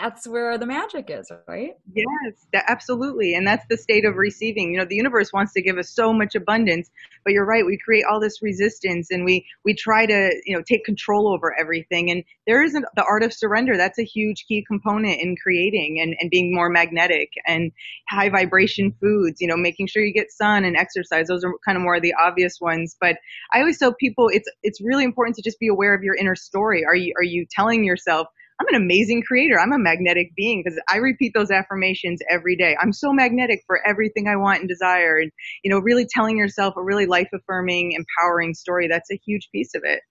that's 0.00 0.26
where 0.26 0.56
the 0.56 0.66
magic 0.66 1.10
is, 1.10 1.30
right? 1.46 1.72
Yes, 1.92 2.46
that, 2.52 2.64
absolutely. 2.68 3.34
And 3.34 3.46
that's 3.46 3.64
the 3.68 3.76
state 3.76 4.04
of 4.04 4.16
receiving. 4.16 4.72
You 4.72 4.78
know, 4.78 4.84
the 4.84 4.96
universe 4.96 5.32
wants 5.32 5.52
to 5.52 5.62
give 5.62 5.76
us 5.76 5.90
so 5.90 6.12
much 6.12 6.34
abundance, 6.34 6.90
but 7.24 7.32
you're 7.32 7.44
right. 7.44 7.66
We 7.66 7.78
create 7.78 8.04
all 8.10 8.18
this 8.18 8.40
resistance 8.42 9.10
and 9.10 9.24
we, 9.24 9.44
we 9.64 9.74
try 9.74 10.06
to, 10.06 10.40
you 10.46 10.56
know, 10.56 10.62
take 10.66 10.84
control 10.84 11.32
over 11.32 11.54
everything. 11.58 12.10
And 12.10 12.24
there 12.46 12.62
isn't 12.62 12.84
the 12.96 13.04
art 13.04 13.22
of 13.22 13.32
surrender. 13.32 13.76
That's 13.76 13.98
a 13.98 14.04
huge 14.04 14.46
key 14.48 14.64
component 14.66 15.20
in 15.20 15.36
creating 15.36 16.00
and, 16.00 16.16
and 16.18 16.30
being 16.30 16.54
more 16.54 16.70
magnetic 16.70 17.30
and 17.46 17.70
high 18.08 18.30
vibration 18.30 18.94
foods, 19.00 19.40
you 19.40 19.48
know, 19.48 19.56
making 19.56 19.88
sure 19.88 20.02
you 20.02 20.14
get 20.14 20.32
sun 20.32 20.64
and 20.64 20.76
exercise. 20.76 21.28
Those 21.28 21.44
are 21.44 21.52
kind 21.66 21.76
of 21.76 21.82
more 21.82 21.96
of 21.96 22.02
the 22.02 22.14
obvious 22.14 22.58
ones. 22.60 22.96
But 23.00 23.16
I 23.52 23.60
always 23.60 23.78
tell 23.78 23.92
people 23.92 24.28
it's, 24.32 24.50
it's 24.62 24.80
really 24.80 25.04
important 25.04 25.36
to 25.36 25.42
just 25.42 25.60
be 25.60 25.68
aware 25.68 25.94
of 25.94 26.02
your 26.02 26.14
inner 26.14 26.36
story. 26.36 26.84
Are 26.86 26.96
you, 26.96 27.12
are 27.18 27.24
you 27.24 27.46
telling 27.50 27.84
yourself, 27.84 28.28
I'm 28.60 28.74
an 28.74 28.82
amazing 28.82 29.22
creator. 29.22 29.58
I'm 29.58 29.72
a 29.72 29.78
magnetic 29.78 30.34
being 30.36 30.62
because 30.62 30.78
I 30.90 30.98
repeat 30.98 31.32
those 31.34 31.50
affirmations 31.50 32.20
every 32.30 32.56
day. 32.56 32.76
I'm 32.80 32.92
so 32.92 33.12
magnetic 33.12 33.62
for 33.66 33.80
everything 33.86 34.28
I 34.28 34.36
want 34.36 34.60
and 34.60 34.68
desire. 34.68 35.16
And, 35.18 35.32
you 35.64 35.70
know, 35.70 35.78
really 35.78 36.06
telling 36.14 36.36
yourself 36.36 36.74
a 36.76 36.82
really 36.82 37.06
life 37.06 37.28
affirming, 37.32 37.92
empowering 37.92 38.52
story. 38.52 38.86
That's 38.86 39.10
a 39.10 39.18
huge 39.24 39.48
piece 39.50 39.74
of 39.74 39.82
it. 39.84 40.02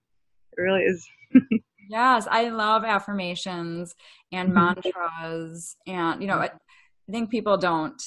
It 0.56 0.60
really 0.60 0.82
is. 0.82 1.08
yes, 1.88 2.26
I 2.28 2.48
love 2.48 2.82
affirmations 2.84 3.94
and 4.32 4.52
mm-hmm. 4.52 4.90
mantras. 4.90 5.76
And, 5.86 6.20
you 6.20 6.26
know, 6.26 6.38
I 6.38 6.50
think 7.08 7.30
people 7.30 7.56
don't 7.56 8.02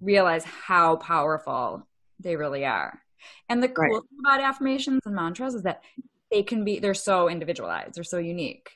realize 0.00 0.44
how 0.44 0.96
powerful 0.96 1.86
they 2.20 2.36
really 2.36 2.64
are. 2.64 3.00
And 3.48 3.60
the 3.60 3.68
cool 3.68 3.84
right. 3.84 4.02
thing 4.08 4.18
about 4.24 4.40
affirmations 4.40 5.00
and 5.04 5.16
mantras 5.16 5.54
is 5.54 5.62
that 5.62 5.82
they 6.30 6.44
can 6.44 6.64
be, 6.64 6.78
they're 6.78 6.94
so 6.94 7.28
individualized, 7.28 7.96
they're 7.96 8.04
so 8.04 8.18
unique. 8.18 8.70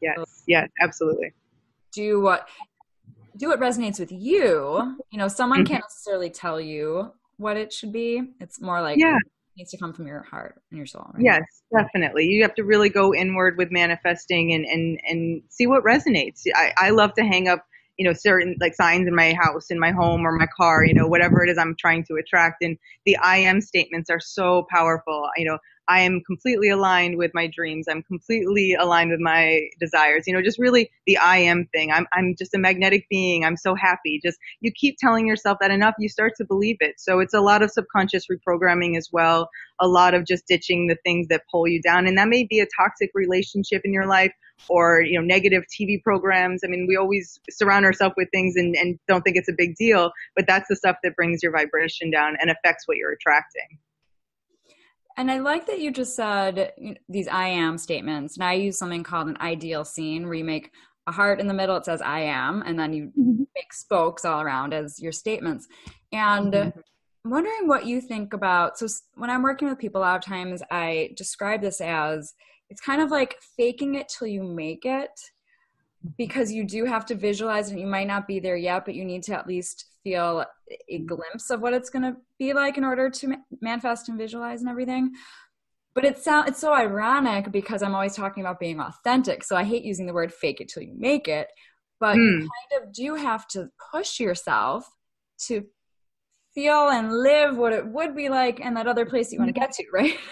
Yes, 0.00 0.42
yes, 0.46 0.68
absolutely. 0.80 1.32
Do 1.92 2.20
what 2.20 2.48
do 3.36 3.48
what 3.48 3.60
resonates 3.60 3.98
with 3.98 4.12
you. 4.12 4.96
You 5.10 5.18
know, 5.18 5.28
someone 5.28 5.60
mm-hmm. 5.60 5.72
can't 5.72 5.84
necessarily 5.84 6.30
tell 6.30 6.60
you 6.60 7.12
what 7.36 7.56
it 7.56 7.72
should 7.72 7.92
be. 7.92 8.22
It's 8.40 8.60
more 8.60 8.82
like 8.82 8.98
yeah. 8.98 9.18
needs 9.56 9.70
to 9.70 9.78
come 9.78 9.92
from 9.92 10.06
your 10.06 10.22
heart 10.22 10.60
and 10.70 10.76
your 10.76 10.86
soul. 10.86 11.10
Right? 11.14 11.24
Yes, 11.24 11.42
definitely. 11.72 12.26
You 12.26 12.42
have 12.42 12.54
to 12.56 12.64
really 12.64 12.90
go 12.90 13.14
inward 13.14 13.56
with 13.56 13.70
manifesting 13.70 14.52
and 14.52 14.64
and 14.66 15.00
and 15.08 15.42
see 15.48 15.66
what 15.66 15.84
resonates. 15.84 16.42
I, 16.54 16.72
I 16.76 16.90
love 16.90 17.14
to 17.14 17.22
hang 17.22 17.48
up 17.48 17.64
you 18.00 18.06
know 18.06 18.14
certain 18.14 18.56
like 18.60 18.74
signs 18.74 19.06
in 19.06 19.14
my 19.14 19.34
house 19.34 19.70
in 19.70 19.78
my 19.78 19.90
home 19.90 20.26
or 20.26 20.32
my 20.32 20.46
car 20.56 20.82
you 20.86 20.94
know 20.94 21.06
whatever 21.06 21.44
it 21.44 21.50
is 21.50 21.58
i'm 21.58 21.76
trying 21.78 22.02
to 22.02 22.14
attract 22.14 22.62
and 22.62 22.78
the 23.04 23.14
i 23.18 23.36
am 23.36 23.60
statements 23.60 24.08
are 24.08 24.18
so 24.18 24.66
powerful 24.70 25.28
you 25.36 25.44
know 25.44 25.58
I 25.90 26.02
am 26.02 26.20
completely 26.24 26.68
aligned 26.68 27.18
with 27.18 27.32
my 27.34 27.48
dreams. 27.48 27.88
I'm 27.88 28.04
completely 28.04 28.74
aligned 28.74 29.10
with 29.10 29.18
my 29.18 29.68
desires. 29.80 30.22
You 30.24 30.32
know, 30.32 30.40
just 30.40 30.56
really 30.56 30.88
the 31.04 31.18
I 31.18 31.38
am 31.38 31.66
thing. 31.72 31.90
I'm, 31.90 32.06
I'm 32.12 32.36
just 32.38 32.54
a 32.54 32.58
magnetic 32.58 33.08
being. 33.10 33.44
I'm 33.44 33.56
so 33.56 33.74
happy. 33.74 34.20
Just 34.24 34.38
you 34.60 34.70
keep 34.70 34.98
telling 35.00 35.26
yourself 35.26 35.58
that 35.60 35.72
enough, 35.72 35.96
you 35.98 36.08
start 36.08 36.34
to 36.36 36.44
believe 36.44 36.76
it. 36.78 37.00
So 37.00 37.18
it's 37.18 37.34
a 37.34 37.40
lot 37.40 37.62
of 37.62 37.72
subconscious 37.72 38.26
reprogramming 38.28 38.96
as 38.96 39.08
well. 39.10 39.50
A 39.80 39.88
lot 39.88 40.14
of 40.14 40.24
just 40.24 40.46
ditching 40.46 40.86
the 40.86 40.96
things 41.04 41.26
that 41.26 41.42
pull 41.50 41.66
you 41.66 41.82
down. 41.82 42.06
And 42.06 42.16
that 42.18 42.28
may 42.28 42.44
be 42.44 42.60
a 42.60 42.66
toxic 42.78 43.10
relationship 43.12 43.82
in 43.84 43.92
your 43.92 44.06
life 44.06 44.32
or, 44.68 45.02
you 45.02 45.18
know, 45.18 45.26
negative 45.26 45.64
TV 45.64 46.00
programs. 46.00 46.60
I 46.64 46.68
mean, 46.68 46.86
we 46.88 46.96
always 46.96 47.40
surround 47.50 47.84
ourselves 47.84 48.14
with 48.16 48.28
things 48.30 48.54
and, 48.54 48.76
and 48.76 48.96
don't 49.08 49.22
think 49.22 49.36
it's 49.36 49.48
a 49.48 49.54
big 49.58 49.74
deal, 49.74 50.12
but 50.36 50.46
that's 50.46 50.68
the 50.68 50.76
stuff 50.76 50.98
that 51.02 51.16
brings 51.16 51.42
your 51.42 51.50
vibration 51.50 52.12
down 52.12 52.36
and 52.40 52.48
affects 52.48 52.86
what 52.86 52.96
you're 52.96 53.12
attracting. 53.12 53.80
And 55.16 55.30
I 55.30 55.38
like 55.38 55.66
that 55.66 55.80
you 55.80 55.90
just 55.90 56.16
said 56.16 56.72
you 56.78 56.90
know, 56.90 56.96
these 57.08 57.28
I 57.28 57.48
am 57.48 57.78
statements. 57.78 58.36
And 58.36 58.44
I 58.44 58.54
use 58.54 58.78
something 58.78 59.02
called 59.02 59.28
an 59.28 59.36
ideal 59.40 59.84
scene 59.84 60.24
where 60.24 60.34
you 60.34 60.44
make 60.44 60.70
a 61.06 61.12
heart 61.12 61.40
in 61.40 61.46
the 61.46 61.54
middle. 61.54 61.76
It 61.76 61.84
says 61.84 62.00
I 62.00 62.20
am, 62.20 62.62
and 62.62 62.78
then 62.78 62.92
you 62.92 63.12
Mhm. 63.18 63.46
make 63.54 63.72
spokes 63.72 64.24
all 64.24 64.40
around 64.40 64.72
as 64.72 65.00
your 65.00 65.12
statements. 65.12 65.66
And 66.12 66.52
Mhm. 66.52 66.72
I'm 67.24 67.30
wondering 67.30 67.68
what 67.68 67.86
you 67.86 68.00
think 68.00 68.32
about. 68.32 68.78
So 68.78 68.86
when 69.14 69.30
I'm 69.30 69.42
working 69.42 69.68
with 69.68 69.78
people, 69.78 70.00
a 70.00 70.04
lot 70.04 70.16
of 70.16 70.24
times 70.24 70.62
I 70.70 71.12
describe 71.16 71.60
this 71.60 71.80
as 71.80 72.34
it's 72.70 72.80
kind 72.80 73.02
of 73.02 73.10
like 73.10 73.36
faking 73.56 73.96
it 73.96 74.08
till 74.08 74.28
you 74.28 74.42
make 74.42 74.84
it 74.84 75.10
because 76.16 76.52
you 76.52 76.64
do 76.64 76.84
have 76.84 77.04
to 77.06 77.14
visualize 77.14 77.70
and 77.70 77.80
you 77.80 77.86
might 77.86 78.06
not 78.06 78.26
be 78.26 78.38
there 78.38 78.56
yet 78.56 78.84
but 78.84 78.94
you 78.94 79.04
need 79.04 79.22
to 79.24 79.34
at 79.36 79.46
least 79.46 79.86
feel 80.02 80.44
a 80.88 80.98
glimpse 81.00 81.50
of 81.50 81.60
what 81.60 81.72
it's 81.74 81.90
going 81.90 82.02
to 82.02 82.16
be 82.38 82.52
like 82.52 82.78
in 82.78 82.84
order 82.84 83.10
to 83.10 83.28
ma- 83.28 83.36
manifest 83.60 84.08
and 84.08 84.16
visualize 84.18 84.60
and 84.60 84.68
everything 84.70 85.10
but 85.94 86.04
it 86.04 86.18
sound 86.18 86.48
it's 86.48 86.60
so 86.60 86.72
ironic 86.74 87.50
because 87.52 87.82
i'm 87.82 87.94
always 87.94 88.14
talking 88.14 88.42
about 88.42 88.58
being 88.60 88.80
authentic 88.80 89.42
so 89.44 89.56
i 89.56 89.64
hate 89.64 89.84
using 89.84 90.06
the 90.06 90.12
word 90.12 90.32
fake 90.32 90.60
it 90.60 90.68
till 90.68 90.82
you 90.82 90.94
make 90.96 91.28
it 91.28 91.48
but 91.98 92.16
you 92.16 92.22
Mm. 92.22 92.38
kind 92.40 92.82
of 92.82 92.92
do 92.92 93.14
have 93.16 93.46
to 93.48 93.68
push 93.92 94.20
yourself 94.20 94.88
to 95.46 95.66
feel 96.54 96.88
and 96.88 97.12
live 97.12 97.56
what 97.56 97.72
it 97.72 97.86
would 97.86 98.14
be 98.16 98.28
like 98.28 98.60
in 98.60 98.74
that 98.74 98.86
other 98.86 99.04
place 99.06 99.32
you 99.32 99.38
want 99.38 99.48
to 99.54 99.60
get 99.60 99.72
to 99.72 99.84
right 99.92 100.16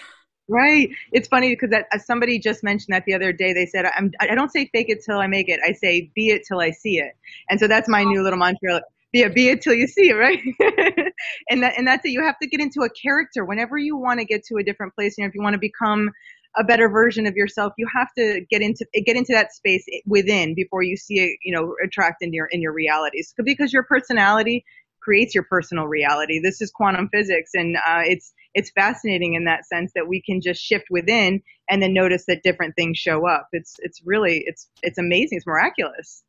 Right. 0.51 0.89
It's 1.11 1.27
funny 1.27 1.49
because 1.49 1.69
that 1.69 1.85
somebody 2.03 2.39
just 2.39 2.63
mentioned 2.63 2.95
that 2.95 3.03
the 3.05 3.13
other 3.13 3.31
day. 3.31 3.53
They 3.53 3.67
said, 3.67 3.85
"I'm. 3.95 4.11
I 4.19 4.33
don't 4.33 4.51
say 4.51 4.67
fake 4.73 4.89
it 4.89 5.03
till 5.05 5.19
I 5.19 5.27
make 5.27 5.47
it. 5.47 5.59
I 5.63 5.73
say 5.73 6.09
be 6.15 6.29
it 6.31 6.41
till 6.47 6.59
I 6.59 6.71
see 6.71 6.97
it." 6.97 7.11
And 7.51 7.59
so 7.59 7.67
that's 7.67 7.87
my 7.87 8.03
new 8.03 8.23
little 8.23 8.39
mantra. 8.39 8.81
Yeah, 9.11 9.29
be 9.29 9.49
it 9.49 9.61
till 9.61 9.73
you 9.73 9.87
see 9.87 10.09
it, 10.09 10.13
right? 10.13 10.39
and 11.49 11.63
that 11.63 11.73
and 11.77 11.87
that's 11.87 12.05
it. 12.05 12.09
You 12.11 12.23
have 12.23 12.37
to 12.41 12.47
get 12.47 12.61
into 12.61 12.81
a 12.81 12.89
character 12.89 13.43
whenever 13.43 13.77
you 13.77 13.97
want 13.97 14.19
to 14.19 14.25
get 14.25 14.43
to 14.45 14.57
a 14.57 14.63
different 14.63 14.93
place. 14.95 15.15
You 15.17 15.23
know, 15.23 15.29
if 15.29 15.35
you 15.35 15.41
want 15.41 15.55
to 15.55 15.59
become 15.59 16.11
a 16.57 16.63
better 16.63 16.89
version 16.89 17.25
of 17.25 17.35
yourself, 17.35 17.73
you 17.77 17.87
have 17.95 18.09
to 18.19 18.41
get 18.51 18.61
into 18.61 18.85
get 19.05 19.15
into 19.17 19.33
that 19.33 19.51
space 19.53 19.83
within 20.05 20.53
before 20.53 20.83
you 20.83 20.95
see 20.95 21.15
it. 21.21 21.37
You 21.43 21.53
know, 21.55 21.75
attract 21.83 22.17
in 22.21 22.33
your 22.33 22.47
in 22.51 22.61
your 22.61 22.73
realities 22.73 23.33
because 23.43 23.73
your 23.73 23.83
personality 23.83 24.63
creates 25.01 25.33
your 25.33 25.45
personal 25.45 25.87
reality. 25.87 26.39
This 26.39 26.61
is 26.61 26.69
quantum 26.69 27.09
physics, 27.11 27.51
and 27.55 27.77
uh, 27.77 28.03
it's 28.05 28.31
it's 28.53 28.69
fascinating 28.71 29.33
in 29.33 29.45
that 29.45 29.65
sense 29.65 29.91
that 29.95 30.07
we 30.07 30.21
can 30.21 30.39
just 30.39 30.61
shift 30.61 30.85
within 30.91 31.41
and 31.71 31.81
then 31.81 31.93
notice 31.93 32.25
that 32.27 32.43
different 32.43 32.75
things 32.75 32.99
show 32.99 33.27
up. 33.27 33.47
It's 33.53 33.75
it's 33.79 34.01
really 34.05 34.43
it's 34.45 34.69
it's 34.83 34.99
amazing. 34.99 35.37
It's 35.37 35.47
miraculous. 35.47 36.23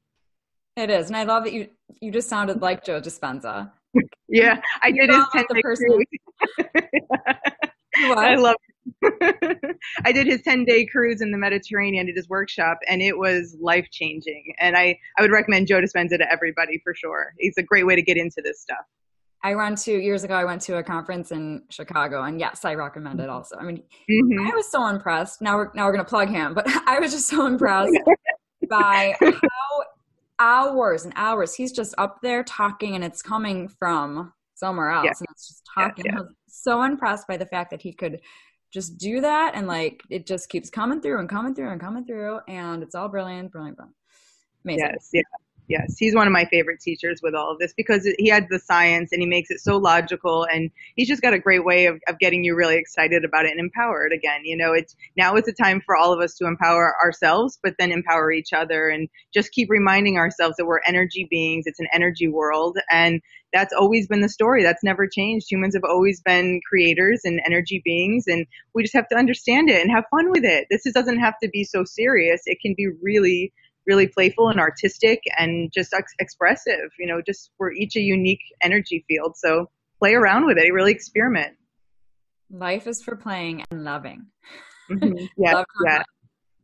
It 0.81 0.91
is 0.91 1.07
and 1.09 1.17
i 1.17 1.23
love 1.23 1.45
that 1.45 1.53
you 1.53 1.69
you 2.01 2.11
just 2.11 2.29
sounded 2.29 2.61
like 2.61 2.85
joe 2.85 3.01
dispenza 3.01 3.71
Yeah, 4.29 4.61
I 4.83 4.93
did 4.93 5.11
his 5.11 5.25
ten 5.33 5.45
day 5.53 5.61
person-? 5.61 6.05
I 7.97 8.37
love. 8.37 8.57
I 10.05 10.13
did 10.13 10.27
his 10.27 10.43
ten 10.43 10.65
day 10.65 10.87
cruise 10.87 11.21
in 11.21 11.33
the 11.33 11.39
Mediterranean. 11.39 12.07
Did 12.07 12.17
his 12.17 12.29
workshop, 12.29 12.79
and 12.89 13.03
it 13.03 13.19
was 13.19 13.57
life 13.61 13.89
changing. 13.91 14.55
And 14.61 14.77
I 14.77 14.99
I 15.19 15.23
would 15.23 15.33
recommend 15.33 15.67
Joe 15.67 15.81
Dispenza 15.81 16.17
to 16.19 16.33
everybody 16.33 16.81
for 16.85 16.95
sure. 16.95 17.33
It's 17.39 17.59
a 17.59 17.63
great 17.63 17.87
way 17.87 17.97
to 17.97 18.03
get 18.03 18.17
into 18.17 18.41
this 18.43 18.61
stuff. 18.61 18.85
I 19.43 19.55
went 19.55 19.79
to 19.79 19.93
years 19.93 20.23
ago. 20.23 20.35
I 20.35 20.45
went 20.45 20.63
to 20.63 20.77
a 20.77 20.83
conference 20.83 21.33
in 21.33 21.63
Chicago, 21.71 22.23
and 22.23 22.39
yes, 22.39 22.65
I 22.65 22.75
recommend 22.75 23.21
it. 23.21 23.29
Also, 23.29 23.57
I 23.57 23.65
mean, 23.65 23.83
hmm 24.09 24.47
I 24.47 24.55
was 24.55 24.71
so 24.71 24.87
impressed. 24.87 25.43
Now 25.43 25.57
we're 25.57 25.73
now 25.75 25.87
we're 25.87 25.93
gonna 25.93 26.05
plug 26.05 26.29
him, 26.29 26.55
but 26.55 26.69
I 26.87 27.01
was 27.01 27.11
just 27.11 27.27
so 27.27 27.47
impressed 27.47 27.99
by 28.69 29.17
how 29.21 29.31
hours 30.41 31.05
and 31.05 31.13
hours 31.17 31.55
he's 31.55 31.71
just 31.73 31.95
up 31.99 32.19
there 32.23 32.43
talking, 32.43 32.97
and 32.97 33.05
it's 33.05 33.23
coming 33.23 33.69
from 33.69 34.33
somewhere 34.55 34.91
else, 34.91 35.05
Yeah. 35.05 35.13
and 35.19 35.27
it's 35.31 35.49
just 35.49 35.63
talking. 35.75 36.05
yeah. 36.07 36.17
I 36.17 36.21
was 36.23 36.33
so 36.49 36.83
impressed 36.83 37.29
by 37.29 37.37
the 37.37 37.47
fact 37.47 37.71
that 37.71 37.81
he 37.83 37.93
could 37.93 38.21
just 38.73 38.99
do 38.99 39.21
that, 39.21 39.53
and 39.55 39.67
like 39.69 40.03
it 40.11 40.27
just 40.27 40.49
keeps 40.49 40.71
coming 40.71 41.01
through 41.01 41.19
and 41.21 41.29
coming 41.29 41.55
through 41.55 41.71
and 41.71 41.81
coming 41.81 42.05
through, 42.05 42.41
and 42.49 42.83
it's 42.83 42.95
all 42.95 43.09
brilliant, 43.09 43.53
brilliant, 43.53 43.77
brilliant. 43.77 43.97
Amazing. 44.65 44.87
Yes, 44.93 45.11
yeah, 45.13 45.23
yes. 45.71 45.95
He's 45.97 46.15
one 46.15 46.27
of 46.27 46.33
my 46.33 46.45
favorite 46.47 46.81
teachers 46.81 47.21
with 47.23 47.35
all 47.35 47.53
of 47.53 47.59
this 47.59 47.73
because 47.73 48.07
he 48.19 48.29
has 48.29 48.45
the 48.51 48.59
science 48.59 49.11
and 49.13 49.23
he 49.23 49.27
makes 49.27 49.51
it 49.51 49.61
so 49.61 49.77
logical 49.77 50.45
and 50.45 50.71
he's 50.97 51.09
just 51.09 51.23
got 51.23 51.33
a 51.33 51.39
great 51.39 51.65
way 51.65 51.87
of, 51.87 52.01
of 52.09 52.19
getting 52.19 52.45
you 52.45 52.57
really 52.57 52.77
excited 52.77 53.25
about 53.25 53.47
it 53.47 53.53
and 53.53 53.61
empowered 53.61 54.13
again. 54.13 54.41
You 54.45 54.57
know, 54.57 54.73
it's 54.73 54.97
now 55.17 55.37
it's 55.37 55.49
a 55.49 55.53
time 55.53 55.81
for 55.81 55.97
all 55.97 56.13
of 56.13 56.21
us 56.21 56.35
to 56.39 56.47
empower 56.47 56.97
ourselves, 57.03 57.59
but 57.63 57.75
then 57.79 57.93
empower 57.93 58.33
each 58.33 58.53
other 58.53 58.89
and 58.89 59.09
just 59.33 59.53
keep 59.53 59.71
reminding 59.71 60.19
ourselves 60.19 60.57
that 60.59 60.67
we're 60.67 60.81
energy 60.85 61.27
beings. 61.31 61.65
It's 61.67 61.81
an 61.81 61.89
energy 61.93 62.29
world 62.29 62.77
and 62.91 63.23
that's 63.53 63.73
always 63.73 64.07
been 64.07 64.21
the 64.21 64.29
story. 64.29 64.63
That's 64.63 64.85
never 64.85 65.09
changed. 65.09 65.47
Humans 65.51 65.75
have 65.75 65.85
always 65.85 66.21
been 66.21 66.61
creators 66.69 67.23
and 67.25 67.41
energy 67.45 67.81
beings 67.85 68.25
and 68.27 68.47
we 68.75 68.83
just 68.83 68.95
have 68.95 69.09
to 69.09 69.17
understand 69.17 69.71
it 69.71 69.81
and 69.81 69.91
have 69.91 70.05
fun 70.11 70.31
with 70.31 70.45
it. 70.45 70.67
This 70.71 70.83
doesn't 70.93 71.19
have 71.19 71.35
to 71.43 71.49
be 71.49 71.65
so 71.65 71.85
serious. 71.85 72.43
It 72.47 72.59
can 72.61 72.75
be 72.77 72.89
really 73.03 73.53
really 73.87 74.07
playful 74.07 74.49
and 74.49 74.61
artistic 74.61 75.23
and 75.39 75.73
just 75.73 75.93
ex- 75.93 76.15
expressive. 76.19 76.91
You 76.99 77.07
know, 77.07 77.21
just 77.25 77.51
we're 77.59 77.73
each 77.73 77.97
a 77.97 78.01
unique 78.01 78.43
energy 78.63 79.05
field. 79.09 79.37
So 79.37 79.69
play 79.99 80.15
around 80.15 80.47
with 80.47 80.59
it. 80.59 80.73
Really 80.73 80.93
experiment. 80.93 81.57
Life 82.51 82.87
is 82.87 83.03
for 83.03 83.17
playing 83.17 83.65
and 83.71 83.85
loving. 83.85 84.27
Mhm. 84.91 85.29
Yeah, 85.37 85.55
Love 85.55 85.67
yeah. 85.85 86.03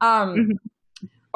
Um, 0.00 0.37
Mhm. 0.37 0.52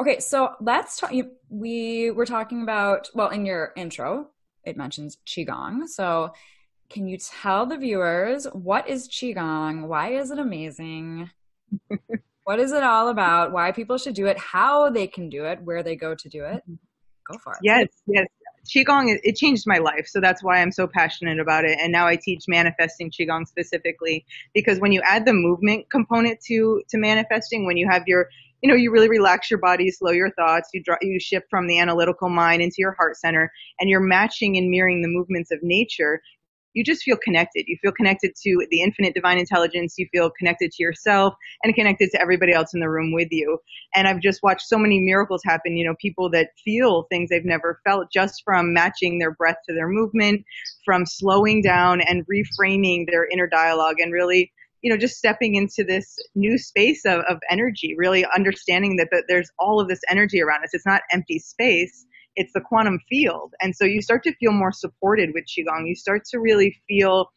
Okay, 0.01 0.19
so 0.19 0.55
let's 0.59 0.99
talk. 0.99 1.11
We 1.49 2.09
were 2.09 2.25
talking 2.25 2.63
about 2.63 3.09
well 3.13 3.29
in 3.29 3.45
your 3.45 3.71
intro, 3.75 4.29
it 4.63 4.75
mentions 4.75 5.17
qigong. 5.27 5.87
So, 5.87 6.33
can 6.89 7.07
you 7.07 7.17
tell 7.17 7.67
the 7.67 7.77
viewers 7.77 8.45
what 8.51 8.89
is 8.89 9.07
qigong? 9.07 9.87
Why 9.87 10.13
is 10.13 10.31
it 10.31 10.39
amazing? 10.39 11.29
what 12.43 12.59
is 12.59 12.71
it 12.71 12.83
all 12.83 13.09
about? 13.09 13.51
Why 13.51 13.71
people 13.71 13.97
should 13.97 14.15
do 14.15 14.27
it? 14.27 14.37
How 14.37 14.89
they 14.89 15.07
can 15.07 15.29
do 15.29 15.45
it? 15.45 15.61
Where 15.61 15.83
they 15.83 15.95
go 15.95 16.15
to 16.15 16.29
do 16.29 16.43
it? 16.45 16.63
Mm-hmm. 16.63 16.75
Go 17.31 17.37
for 17.43 17.53
it. 17.53 17.59
Yes, 17.61 17.87
yes. 18.07 18.25
Qigong, 18.65 19.11
it, 19.11 19.21
it 19.23 19.35
changed 19.35 19.63
my 19.65 19.77
life. 19.77 20.05
So 20.07 20.19
that's 20.19 20.43
why 20.43 20.61
I'm 20.61 20.71
so 20.71 20.87
passionate 20.87 21.39
about 21.39 21.65
it. 21.65 21.77
And 21.81 21.91
now 21.91 22.07
I 22.07 22.15
teach 22.15 22.43
manifesting 22.47 23.11
Qigong 23.11 23.47
specifically 23.47 24.25
because 24.53 24.79
when 24.79 24.91
you 24.91 25.01
add 25.07 25.25
the 25.25 25.33
movement 25.33 25.89
component 25.89 26.39
to, 26.47 26.81
to 26.89 26.97
manifesting, 26.97 27.65
when 27.65 27.77
you 27.77 27.87
have 27.89 28.03
your, 28.05 28.27
you 28.61 28.69
know, 28.69 28.75
you 28.75 28.91
really 28.91 29.09
relax 29.09 29.49
your 29.49 29.59
body, 29.59 29.89
slow 29.89 30.11
your 30.11 30.31
thoughts, 30.31 30.69
you 30.73 30.83
draw, 30.83 30.95
you 31.01 31.19
shift 31.19 31.47
from 31.49 31.67
the 31.67 31.79
analytical 31.79 32.29
mind 32.29 32.61
into 32.61 32.75
your 32.77 32.91
heart 32.91 33.17
center 33.17 33.51
and 33.79 33.89
you're 33.89 33.99
matching 33.99 34.57
and 34.57 34.69
mirroring 34.69 35.01
the 35.01 35.07
movements 35.07 35.51
of 35.51 35.59
nature. 35.63 36.21
You 36.73 36.83
just 36.83 37.03
feel 37.03 37.17
connected. 37.17 37.65
You 37.67 37.77
feel 37.81 37.91
connected 37.91 38.31
to 38.43 38.67
the 38.71 38.81
infinite 38.81 39.13
divine 39.13 39.37
intelligence. 39.37 39.95
You 39.97 40.07
feel 40.11 40.31
connected 40.37 40.71
to 40.71 40.83
yourself 40.83 41.33
and 41.63 41.75
connected 41.75 42.09
to 42.11 42.21
everybody 42.21 42.53
else 42.53 42.73
in 42.73 42.79
the 42.79 42.89
room 42.89 43.13
with 43.13 43.29
you 43.31 43.57
and 43.95 44.07
I've 44.07 44.21
just 44.21 44.41
watched 44.43 44.67
so 44.67 44.77
many 44.77 44.99
miracles 44.99 45.41
happen. 45.45 45.75
You 45.75 45.85
know, 45.85 45.95
people 45.99 46.29
that 46.31 46.49
feel 46.63 47.07
things 47.09 47.29
they've 47.29 47.45
never 47.45 47.79
felt 47.85 48.11
just 48.11 48.41
from 48.45 48.73
matching 48.73 49.19
their 49.19 49.31
breath 49.31 49.57
to 49.67 49.75
their 49.75 49.87
movement, 49.87 50.43
from 50.85 51.05
slowing 51.05 51.61
down 51.61 52.01
and 52.01 52.25
reframing 52.27 53.05
their 53.09 53.27
inner 53.31 53.47
dialogue, 53.47 53.95
and 53.99 54.13
really, 54.13 54.51
you 54.81 54.91
know, 54.91 54.97
just 54.97 55.17
stepping 55.17 55.55
into 55.55 55.83
this 55.83 56.17
new 56.35 56.57
space 56.57 57.05
of, 57.05 57.21
of 57.29 57.39
energy. 57.49 57.95
Really 57.97 58.25
understanding 58.35 58.95
that, 58.97 59.09
that 59.11 59.25
there's 59.27 59.49
all 59.59 59.79
of 59.79 59.87
this 59.87 60.01
energy 60.09 60.41
around 60.41 60.63
us. 60.63 60.71
It's 60.73 60.85
not 60.85 61.01
empty 61.11 61.39
space. 61.39 62.05
It's 62.35 62.53
the 62.53 62.61
quantum 62.61 62.99
field, 63.09 63.53
and 63.61 63.75
so 63.75 63.85
you 63.85 64.01
start 64.01 64.23
to 64.23 64.35
feel 64.35 64.51
more 64.51 64.71
supported 64.71 65.31
with 65.33 65.45
qigong. 65.45 65.87
You 65.87 65.95
start 65.95 66.23
to 66.31 66.39
really 66.39 66.81
feel 66.87 67.31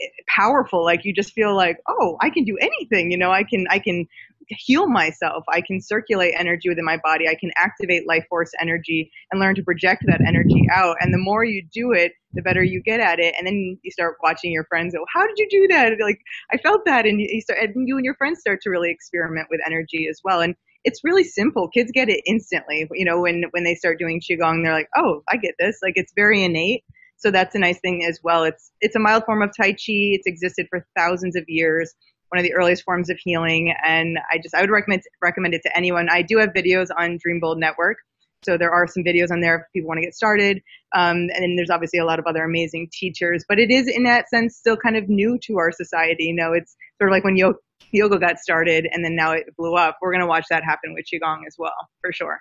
eh, 0.00 0.06
powerful. 0.28 0.84
Like 0.84 1.04
you 1.04 1.12
just 1.12 1.32
feel 1.32 1.54
like 1.54 1.78
oh 1.88 2.16
i 2.20 2.30
can 2.30 2.44
do 2.44 2.56
anything 2.60 3.10
you 3.10 3.18
know? 3.18 3.30
I 3.30 3.44
can 3.44 3.66
i 3.70 3.78
can 3.78 4.06
heal 4.48 4.88
myself. 4.88 5.44
I 5.52 5.60
can 5.60 5.80
circulate 5.80 6.34
energy 6.36 6.68
within 6.68 6.84
my 6.84 6.98
body. 7.02 7.28
I 7.28 7.34
can 7.34 7.50
activate 7.56 8.06
life 8.06 8.24
force 8.28 8.50
energy 8.60 9.10
and 9.30 9.40
learn 9.40 9.54
to 9.56 9.62
project 9.62 10.04
that 10.06 10.20
energy 10.26 10.66
out. 10.72 10.96
And 11.00 11.12
the 11.12 11.18
more 11.18 11.44
you 11.44 11.66
do 11.72 11.92
it 11.92 12.12
the 12.32 12.42
better 12.42 12.62
you 12.62 12.82
get 12.82 13.00
at 13.00 13.18
it. 13.18 13.34
And 13.38 13.46
then 13.46 13.78
you 13.82 13.90
start 13.90 14.16
watching 14.22 14.52
your 14.52 14.64
friends 14.64 14.94
go 14.94 15.04
how 15.12 15.26
did 15.26 15.38
you 15.38 15.48
do 15.50 15.68
that? 15.68 15.92
Like 16.00 16.20
i 16.52 16.56
felt 16.58 16.84
that. 16.84 17.06
And 17.06 17.20
you 17.20 17.40
start 17.40 17.60
and 17.60 17.88
you 17.88 17.96
and 17.96 18.04
your 18.04 18.16
friends 18.16 18.40
start 18.40 18.60
to 18.62 18.70
really 18.70 18.90
experiment 18.90 19.48
with 19.50 19.60
energy 19.66 20.06
as 20.08 20.20
well. 20.22 20.40
And 20.40 20.54
it's 20.86 21.04
really 21.04 21.24
simple 21.24 21.68
kids 21.68 21.90
get 21.92 22.08
it 22.08 22.22
instantly 22.26 22.88
you 22.92 23.04
know 23.04 23.20
when 23.20 23.44
when 23.50 23.64
they 23.64 23.74
start 23.74 23.98
doing 23.98 24.20
qigong 24.20 24.62
they're 24.62 24.72
like 24.72 24.88
oh 24.96 25.22
i 25.28 25.36
get 25.36 25.54
this 25.58 25.78
like 25.82 25.94
it's 25.96 26.12
very 26.16 26.42
innate 26.42 26.82
so 27.16 27.30
that's 27.30 27.54
a 27.54 27.58
nice 27.58 27.80
thing 27.80 28.04
as 28.04 28.20
well. 28.22 28.44
It's 28.44 28.70
it's 28.80 28.94
a 28.94 28.98
mild 28.98 29.24
form 29.24 29.42
of 29.42 29.50
Tai 29.56 29.72
Chi. 29.72 30.12
It's 30.12 30.26
existed 30.26 30.66
for 30.68 30.86
thousands 30.96 31.36
of 31.36 31.44
years. 31.48 31.94
One 32.28 32.38
of 32.38 32.44
the 32.44 32.54
earliest 32.54 32.82
forms 32.84 33.08
of 33.08 33.18
healing, 33.18 33.74
and 33.84 34.18
I 34.30 34.38
just 34.38 34.54
I 34.54 34.60
would 34.60 34.70
recommend 34.70 35.02
recommend 35.22 35.54
it 35.54 35.62
to 35.62 35.76
anyone. 35.76 36.08
I 36.10 36.22
do 36.22 36.38
have 36.38 36.50
videos 36.50 36.88
on 36.96 37.18
Dream 37.18 37.40
Bold 37.40 37.58
Network, 37.58 37.98
so 38.44 38.58
there 38.58 38.70
are 38.70 38.86
some 38.86 39.04
videos 39.04 39.30
on 39.30 39.40
there 39.40 39.56
if 39.56 39.62
people 39.72 39.88
want 39.88 39.98
to 39.98 40.04
get 40.04 40.14
started. 40.14 40.60
Um, 40.94 41.16
and 41.16 41.42
then 41.42 41.56
there's 41.56 41.70
obviously 41.70 41.98
a 41.98 42.04
lot 42.04 42.18
of 42.18 42.26
other 42.26 42.44
amazing 42.44 42.88
teachers, 42.92 43.44
but 43.48 43.58
it 43.58 43.70
is 43.70 43.88
in 43.88 44.02
that 44.04 44.28
sense 44.28 44.56
still 44.56 44.76
kind 44.76 44.96
of 44.96 45.08
new 45.08 45.38
to 45.44 45.58
our 45.58 45.72
society. 45.72 46.24
You 46.24 46.34
know, 46.34 46.52
it's 46.52 46.76
sort 46.98 47.10
of 47.10 47.12
like 47.12 47.24
when 47.24 47.36
yoga, 47.36 47.58
yoga 47.92 48.18
got 48.18 48.38
started 48.38 48.88
and 48.92 49.04
then 49.04 49.14
now 49.14 49.32
it 49.32 49.44
blew 49.56 49.74
up. 49.74 49.98
We're 50.00 50.12
gonna 50.12 50.26
watch 50.26 50.46
that 50.50 50.64
happen 50.64 50.94
with 50.94 51.06
qigong 51.12 51.42
as 51.46 51.56
well, 51.58 51.74
for 52.00 52.12
sure. 52.12 52.40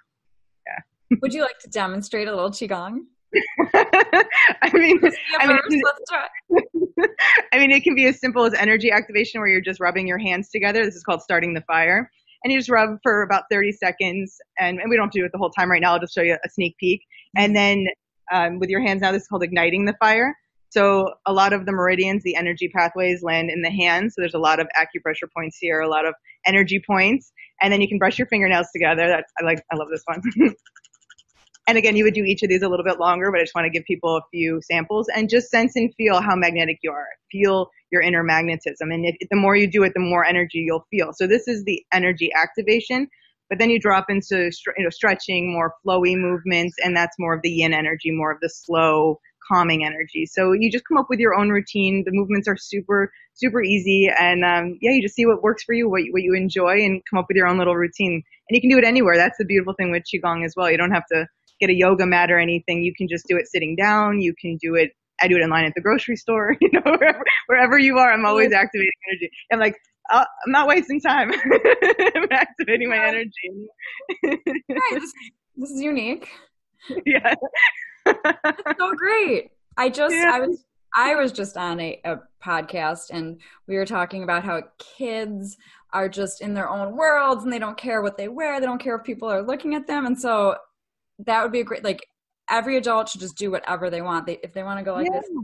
Yeah. 0.66 1.18
Would 1.22 1.34
you 1.34 1.42
like 1.42 1.60
to 1.60 1.70
demonstrate 1.70 2.28
a 2.28 2.36
little 2.36 2.52
qigong? 2.52 3.02
I 3.74 4.72
mean, 4.74 5.00
I 5.40 5.48
mean. 5.70 5.82
I 7.52 7.58
mean, 7.58 7.72
it 7.72 7.84
can 7.84 7.96
be 7.96 8.06
as 8.06 8.20
simple 8.20 8.46
as 8.46 8.54
energy 8.54 8.92
activation 8.92 9.42
where 9.42 9.50
you're 9.50 9.62
just 9.62 9.80
rubbing 9.80 10.08
your 10.08 10.18
hands 10.18 10.50
together. 10.50 10.86
This 10.86 10.96
is 10.96 11.04
called 11.04 11.22
starting 11.22 11.54
the 11.54 11.62
fire. 11.62 12.10
and 12.44 12.54
you 12.54 12.60
just 12.60 12.70
rub 12.70 12.98
for 13.04 13.24
about 13.24 13.44
30 13.52 13.74
seconds. 13.74 14.38
And, 14.60 14.80
and 14.80 14.90
we 14.90 14.96
don't 14.96 15.06
have 15.06 15.12
to 15.12 15.20
do 15.20 15.26
it 15.26 15.32
the 15.32 15.38
whole 15.38 15.50
time 15.50 15.70
right 15.70 15.82
now. 15.82 15.94
I'll 15.94 16.00
just 16.00 16.14
show 16.14 16.22
you 16.22 16.38
a 16.44 16.50
sneak 16.50 16.78
peek. 16.78 17.02
And 17.36 17.56
then 17.56 17.88
um, 18.32 18.60
with 18.60 18.70
your 18.70 18.82
hands 18.82 19.02
now, 19.02 19.12
this 19.12 19.24
is 19.24 19.28
called 19.28 19.44
igniting 19.44 19.86
the 19.86 19.96
fire. 20.00 20.36
So 20.70 21.14
a 21.26 21.34
lot 21.34 21.54
of 21.54 21.66
the 21.66 21.72
meridians, 21.72 22.24
the 22.24 22.36
energy 22.36 22.70
pathways 22.76 23.24
land 23.24 23.50
in 23.50 23.62
the 23.62 23.72
hands. 23.72 24.16
So 24.16 24.22
there's 24.22 24.34
a 24.34 24.40
lot 24.40 24.60
of 24.60 24.68
acupressure 24.78 25.32
points 25.36 25.58
here, 25.60 25.80
a 25.80 25.90
lot 25.90 26.06
of 26.06 26.14
energy 26.46 26.82
points. 26.86 27.32
And 27.62 27.72
then 27.72 27.82
you 27.82 27.88
can 27.88 27.98
brush 27.98 28.18
your 28.18 28.28
fingernails 28.28 28.68
together. 28.74 29.08
That's 29.08 29.32
I 29.40 29.46
like 29.46 29.64
I 29.72 29.76
love 29.76 29.88
this 29.90 30.04
one. 30.06 30.22
and 31.68 31.78
again, 31.78 31.96
you 31.96 32.04
would 32.04 32.14
do 32.14 32.24
each 32.24 32.44
of 32.44 32.50
these 32.50 32.62
a 32.62 32.70
little 32.70 32.86
bit 32.86 33.00
longer, 33.00 33.32
but 33.32 33.40
I 33.40 33.44
just 33.44 33.56
want 33.56 33.66
to 33.66 33.70
give 33.70 33.86
people 33.86 34.18
a 34.18 34.22
few 34.32 34.60
samples 34.62 35.08
and 35.16 35.30
just 35.30 35.50
sense 35.50 35.76
and 35.76 35.94
feel 35.96 36.22
how 36.22 36.36
magnetic 36.36 36.80
you 36.84 36.92
are. 36.92 37.08
Feel 37.32 37.70
your 37.92 38.02
inner 38.02 38.24
magnetism. 38.24 38.92
And 38.92 39.06
if, 39.06 39.16
the 39.30 39.38
more 39.38 39.56
you 39.56 39.68
do 39.72 39.84
it, 39.84 39.94
the 39.94 40.02
more 40.02 40.26
energy 40.26 40.60
you'll 40.60 40.86
feel. 40.92 41.12
So 41.14 41.28
this 41.28 41.48
is 41.48 41.64
the 41.64 41.84
energy 41.94 42.30
activation. 42.36 43.08
But 43.50 43.60
then 43.60 43.70
you 43.70 43.80
drop 43.80 44.08
into 44.10 44.50
you 44.78 44.84
know, 44.84 44.90
stretching, 44.90 45.54
more 45.54 45.74
flowy 45.86 46.18
movements, 46.18 46.76
and 46.84 46.98
that's 46.98 47.16
more 47.20 47.36
of 47.36 47.42
the 47.44 47.50
yin 47.50 47.74
energy, 47.74 48.10
more 48.10 48.32
of 48.32 48.40
the 48.42 48.50
slow, 48.50 49.20
calming 49.48 49.86
energy. 49.86 50.26
So 50.26 50.54
you 50.54 50.72
just 50.72 50.86
come 50.88 50.98
up 50.98 51.08
with 51.10 51.20
your 51.20 51.36
own 51.36 51.50
routine. 51.50 52.04
The 52.06 52.12
movements 52.12 52.48
are 52.48 52.58
super, 52.58 53.12
super 53.34 53.62
easy. 53.62 54.10
And 54.18 54.44
um, 54.44 54.78
yeah, 54.82 54.92
you 54.92 55.02
just 55.02 55.16
see 55.16 55.26
what 55.26 55.44
works 55.44 55.64
for 55.64 55.74
you, 55.74 55.90
what 55.90 56.04
you, 56.04 56.14
what 56.14 56.24
you 56.24 56.34
enjoy, 56.34 56.84
and 56.84 57.02
come 57.10 57.20
up 57.20 57.26
with 57.28 57.38
your 57.38 57.48
own 57.48 57.58
little 57.58 57.76
routine. 57.76 58.24
And 58.50 58.56
you 58.56 58.62
can 58.62 58.70
do 58.70 58.78
it 58.78 58.86
anywhere. 58.86 59.18
That's 59.18 59.38
the 59.38 59.46
beautiful 59.46 59.74
thing 59.74 59.92
with 59.92 60.04
Qigong 60.04 60.46
as 60.46 60.54
well. 60.56 60.70
You 60.70 60.78
don't 60.78 60.92
have 60.92 61.06
to 61.12 61.28
get 61.60 61.70
a 61.70 61.76
yoga 61.76 62.06
mat 62.06 62.32
or 62.32 62.40
anything. 62.40 62.84
You 62.84 62.94
can 62.96 63.08
just 63.08 63.26
do 63.28 63.38
it 63.38 63.48
sitting 63.48 63.76
down. 63.76 64.22
You 64.22 64.34
can 64.40 64.58
do 64.58 64.76
it. 64.76 64.92
I 65.22 65.28
do 65.28 65.38
it 65.38 65.42
in 65.42 65.50
line 65.50 65.66
at 65.66 65.74
the 65.76 65.82
grocery 65.82 66.18
store. 66.18 66.56
You 66.62 66.70
know, 66.74 66.82
wherever, 66.98 67.24
wherever 67.48 67.80
you 67.80 67.98
are, 67.98 68.12
I'm 68.12 68.26
always 68.26 68.52
activating 68.52 68.92
energy. 69.10 69.32
I'm 69.52 69.60
like, 69.60 69.76
uh, 70.12 70.26
I'm 70.46 70.52
not 70.52 70.68
wasting 70.68 71.00
time. 71.00 71.32
I'm 72.16 72.28
activating 72.32 72.90
my 72.90 72.98
energy. 72.98 73.32
right, 74.24 74.40
this, 74.92 75.14
this 75.56 75.72
is 75.72 75.82
unique. 75.82 76.30
Yeah. 77.06 77.34
That's 78.06 78.80
so 78.80 78.94
great. 78.96 79.52
I 79.78 79.90
just 79.90 80.16
yeah. 80.16 80.32
I 80.34 80.40
was 80.40 80.66
I 80.94 81.16
was 81.16 81.32
just 81.32 81.58
on 81.58 81.80
a, 81.80 82.00
a 82.06 82.20
podcast 82.44 83.10
and 83.12 83.42
we 83.68 83.76
were 83.76 83.86
talking 83.86 84.24
about 84.24 84.44
how 84.44 84.64
kids 84.98 85.58
are 85.92 86.08
just 86.08 86.42
in 86.42 86.54
their 86.54 86.70
own 86.70 86.96
worlds 86.96 87.44
and 87.44 87.52
they 87.52 87.60
don't 87.60 87.78
care 87.78 88.02
what 88.02 88.18
they 88.18 88.28
wear. 88.28 88.60
They 88.60 88.66
don't 88.66 88.82
care 88.82 88.96
if 88.96 89.04
people 89.04 89.30
are 89.30 89.42
looking 89.42 89.76
at 89.76 89.88
them. 89.88 90.06
And 90.06 90.20
so 90.20 90.56
that 91.20 91.44
would 91.44 91.52
be 91.52 91.62
a 91.62 91.66
great 91.66 91.84
like 91.84 92.08
every 92.50 92.78
adult 92.78 93.10
should 93.10 93.22
just 93.22 93.38
do 93.38 93.52
whatever 93.52 93.90
they 93.90 94.02
want. 94.02 94.26
They 94.26 94.40
if 94.44 94.54
they 94.54 94.64
want 94.64 94.80
to 94.80 94.86
go 94.86 94.94
like 94.94 95.08
yeah. 95.08 95.20
this 95.20 95.30
in 95.30 95.36
the, 95.36 95.44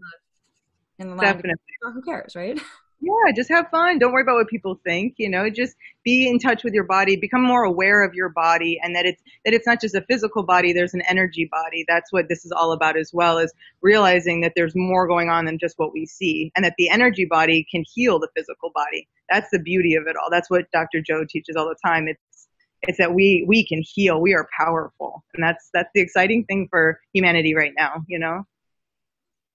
in 1.00 1.10
the 1.10 1.16
line, 1.16 1.42
who 1.82 2.02
cares, 2.02 2.36
right? 2.36 2.60
Yeah, 3.04 3.32
just 3.36 3.50
have 3.50 3.68
fun. 3.72 3.98
Don't 3.98 4.14
worry 4.14 4.22
about 4.22 4.36
what 4.36 4.48
people 4.48 4.80
think. 4.84 5.16
You 5.18 5.28
know, 5.28 5.50
just 5.50 5.76
be 6.04 6.28
in 6.30 6.38
touch 6.38 6.64
with 6.64 6.74
your 6.74 6.84
body. 6.84 7.16
Become 7.16 7.42
more 7.44 7.64
aware 7.64 8.04
of 8.04 8.14
your 8.14 8.30
body, 8.30 8.80
and 8.82 8.96
that 8.96 9.08
it's 9.08 9.24
that 9.44 9.56
it's 9.56 9.66
not 9.66 9.82
just 9.82 9.96
a 9.96 10.06
physical 10.08 10.44
body. 10.44 10.72
There's 10.72 10.94
an 10.94 11.02
energy 11.10 11.50
body. 11.52 11.84
That's 11.88 12.14
what 12.14 12.30
this 12.30 12.46
is 12.46 12.52
all 12.52 12.74
about, 12.74 12.98
as 12.98 13.12
well 13.12 13.40
as 13.40 13.52
realizing 13.82 14.42
that 14.42 14.54
there's 14.56 14.76
more 14.76 15.08
going 15.08 15.30
on 15.30 15.46
than 15.46 15.58
just 15.58 15.80
what 15.80 15.94
we 15.94 16.06
see, 16.06 16.52
and 16.56 16.64
that 16.64 16.76
the 16.78 16.90
energy 16.92 17.26
body 17.26 17.66
can 17.72 17.84
heal 17.92 18.20
the 18.20 18.30
physical 18.36 18.70
body. 18.76 19.08
That's 19.32 19.50
the 19.52 19.60
beauty 19.60 19.96
of 19.96 20.06
it 20.06 20.16
all. 20.16 20.30
That's 20.30 20.52
what 20.52 20.70
Dr. 20.72 21.02
Joe 21.02 21.26
teaches 21.28 21.56
all 21.56 21.68
the 21.68 21.78
time. 21.84 22.08
It's 22.08 22.48
it's 22.84 23.00
that 23.00 23.16
we 23.16 23.44
we 23.48 23.66
can 23.66 23.82
heal. 23.84 24.22
We 24.22 24.36
are 24.36 24.48
powerful, 24.60 25.24
and 25.34 25.44
that's 25.44 25.70
that's 25.74 25.90
the 25.96 26.02
exciting 26.02 26.46
thing 26.46 26.68
for 26.70 27.00
humanity 27.16 27.56
right 27.56 27.74
now. 27.76 28.04
You 28.08 28.20
know. 28.20 28.46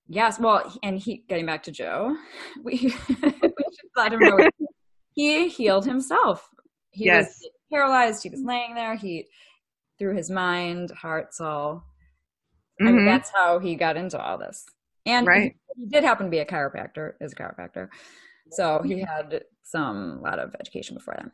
Yes, 0.08 0.38
well, 0.38 0.72
and 0.82 0.98
he 0.98 1.24
getting 1.28 1.46
back 1.46 1.64
to 1.64 1.72
Joe, 1.72 2.16
we, 2.62 2.72
we 2.72 2.90
should 3.18 3.90
let 3.96 4.12
him 4.12 4.20
know 4.20 4.48
he 5.16 5.48
healed 5.48 5.86
himself. 5.86 6.48
He 6.90 7.06
yes. 7.06 7.26
was 7.26 7.50
paralyzed. 7.72 8.22
He 8.22 8.28
was 8.28 8.42
laying 8.42 8.74
there. 8.74 8.94
He 8.94 9.26
through 9.98 10.14
his 10.14 10.30
mind, 10.30 10.90
heart, 10.90 11.34
soul. 11.34 11.82
Mm-hmm. 12.80 12.86
I 12.86 12.90
mean, 12.90 13.00
mm-hmm. 13.00 13.06
that's 13.06 13.30
how 13.34 13.58
he 13.58 13.74
got 13.74 13.96
into 13.96 14.22
all 14.22 14.38
this. 14.38 14.64
And 15.06 15.26
right. 15.26 15.54
he, 15.74 15.84
he, 15.84 15.88
did 15.88 16.04
happen 16.04 16.26
to 16.26 16.30
be 16.30 16.38
a 16.38 16.44
chiropractor, 16.44 17.12
is 17.20 17.32
a 17.32 17.36
chiropractor. 17.36 17.88
So 18.52 18.82
he 18.84 19.00
had 19.00 19.42
some 19.62 20.20
lot 20.22 20.38
of 20.38 20.54
education 20.60 20.96
before 20.96 21.14
then. 21.16 21.32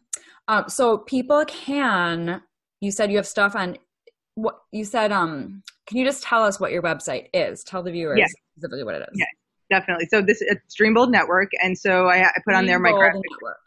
Um, 0.48 0.64
so 0.68 0.98
people 0.98 1.44
can. 1.46 2.42
You 2.80 2.90
said 2.90 3.10
you 3.10 3.16
have 3.16 3.26
stuff 3.26 3.54
on. 3.56 3.76
What 4.34 4.60
you 4.70 4.84
said? 4.84 5.12
Um, 5.12 5.62
can 5.86 5.98
you 5.98 6.04
just 6.04 6.22
tell 6.22 6.42
us 6.42 6.58
what 6.58 6.72
your 6.72 6.82
website 6.82 7.26
is? 7.34 7.64
Tell 7.64 7.82
the 7.82 7.92
viewers 7.92 8.18
yes. 8.18 8.32
Specifically 8.52 8.84
what 8.84 8.94
it 8.94 9.02
is. 9.02 9.18
Yes, 9.18 9.28
definitely. 9.70 10.06
So 10.10 10.22
this 10.22 10.40
it's 10.40 10.76
Dreambold 10.76 11.10
Network, 11.10 11.50
and 11.62 11.76
so 11.76 12.08
I, 12.08 12.22
I 12.24 12.32
put 12.44 12.54
on 12.54 12.66
there 12.66 12.78
my 12.78 12.92
graphic. 12.92 13.22
Network. 13.30 13.58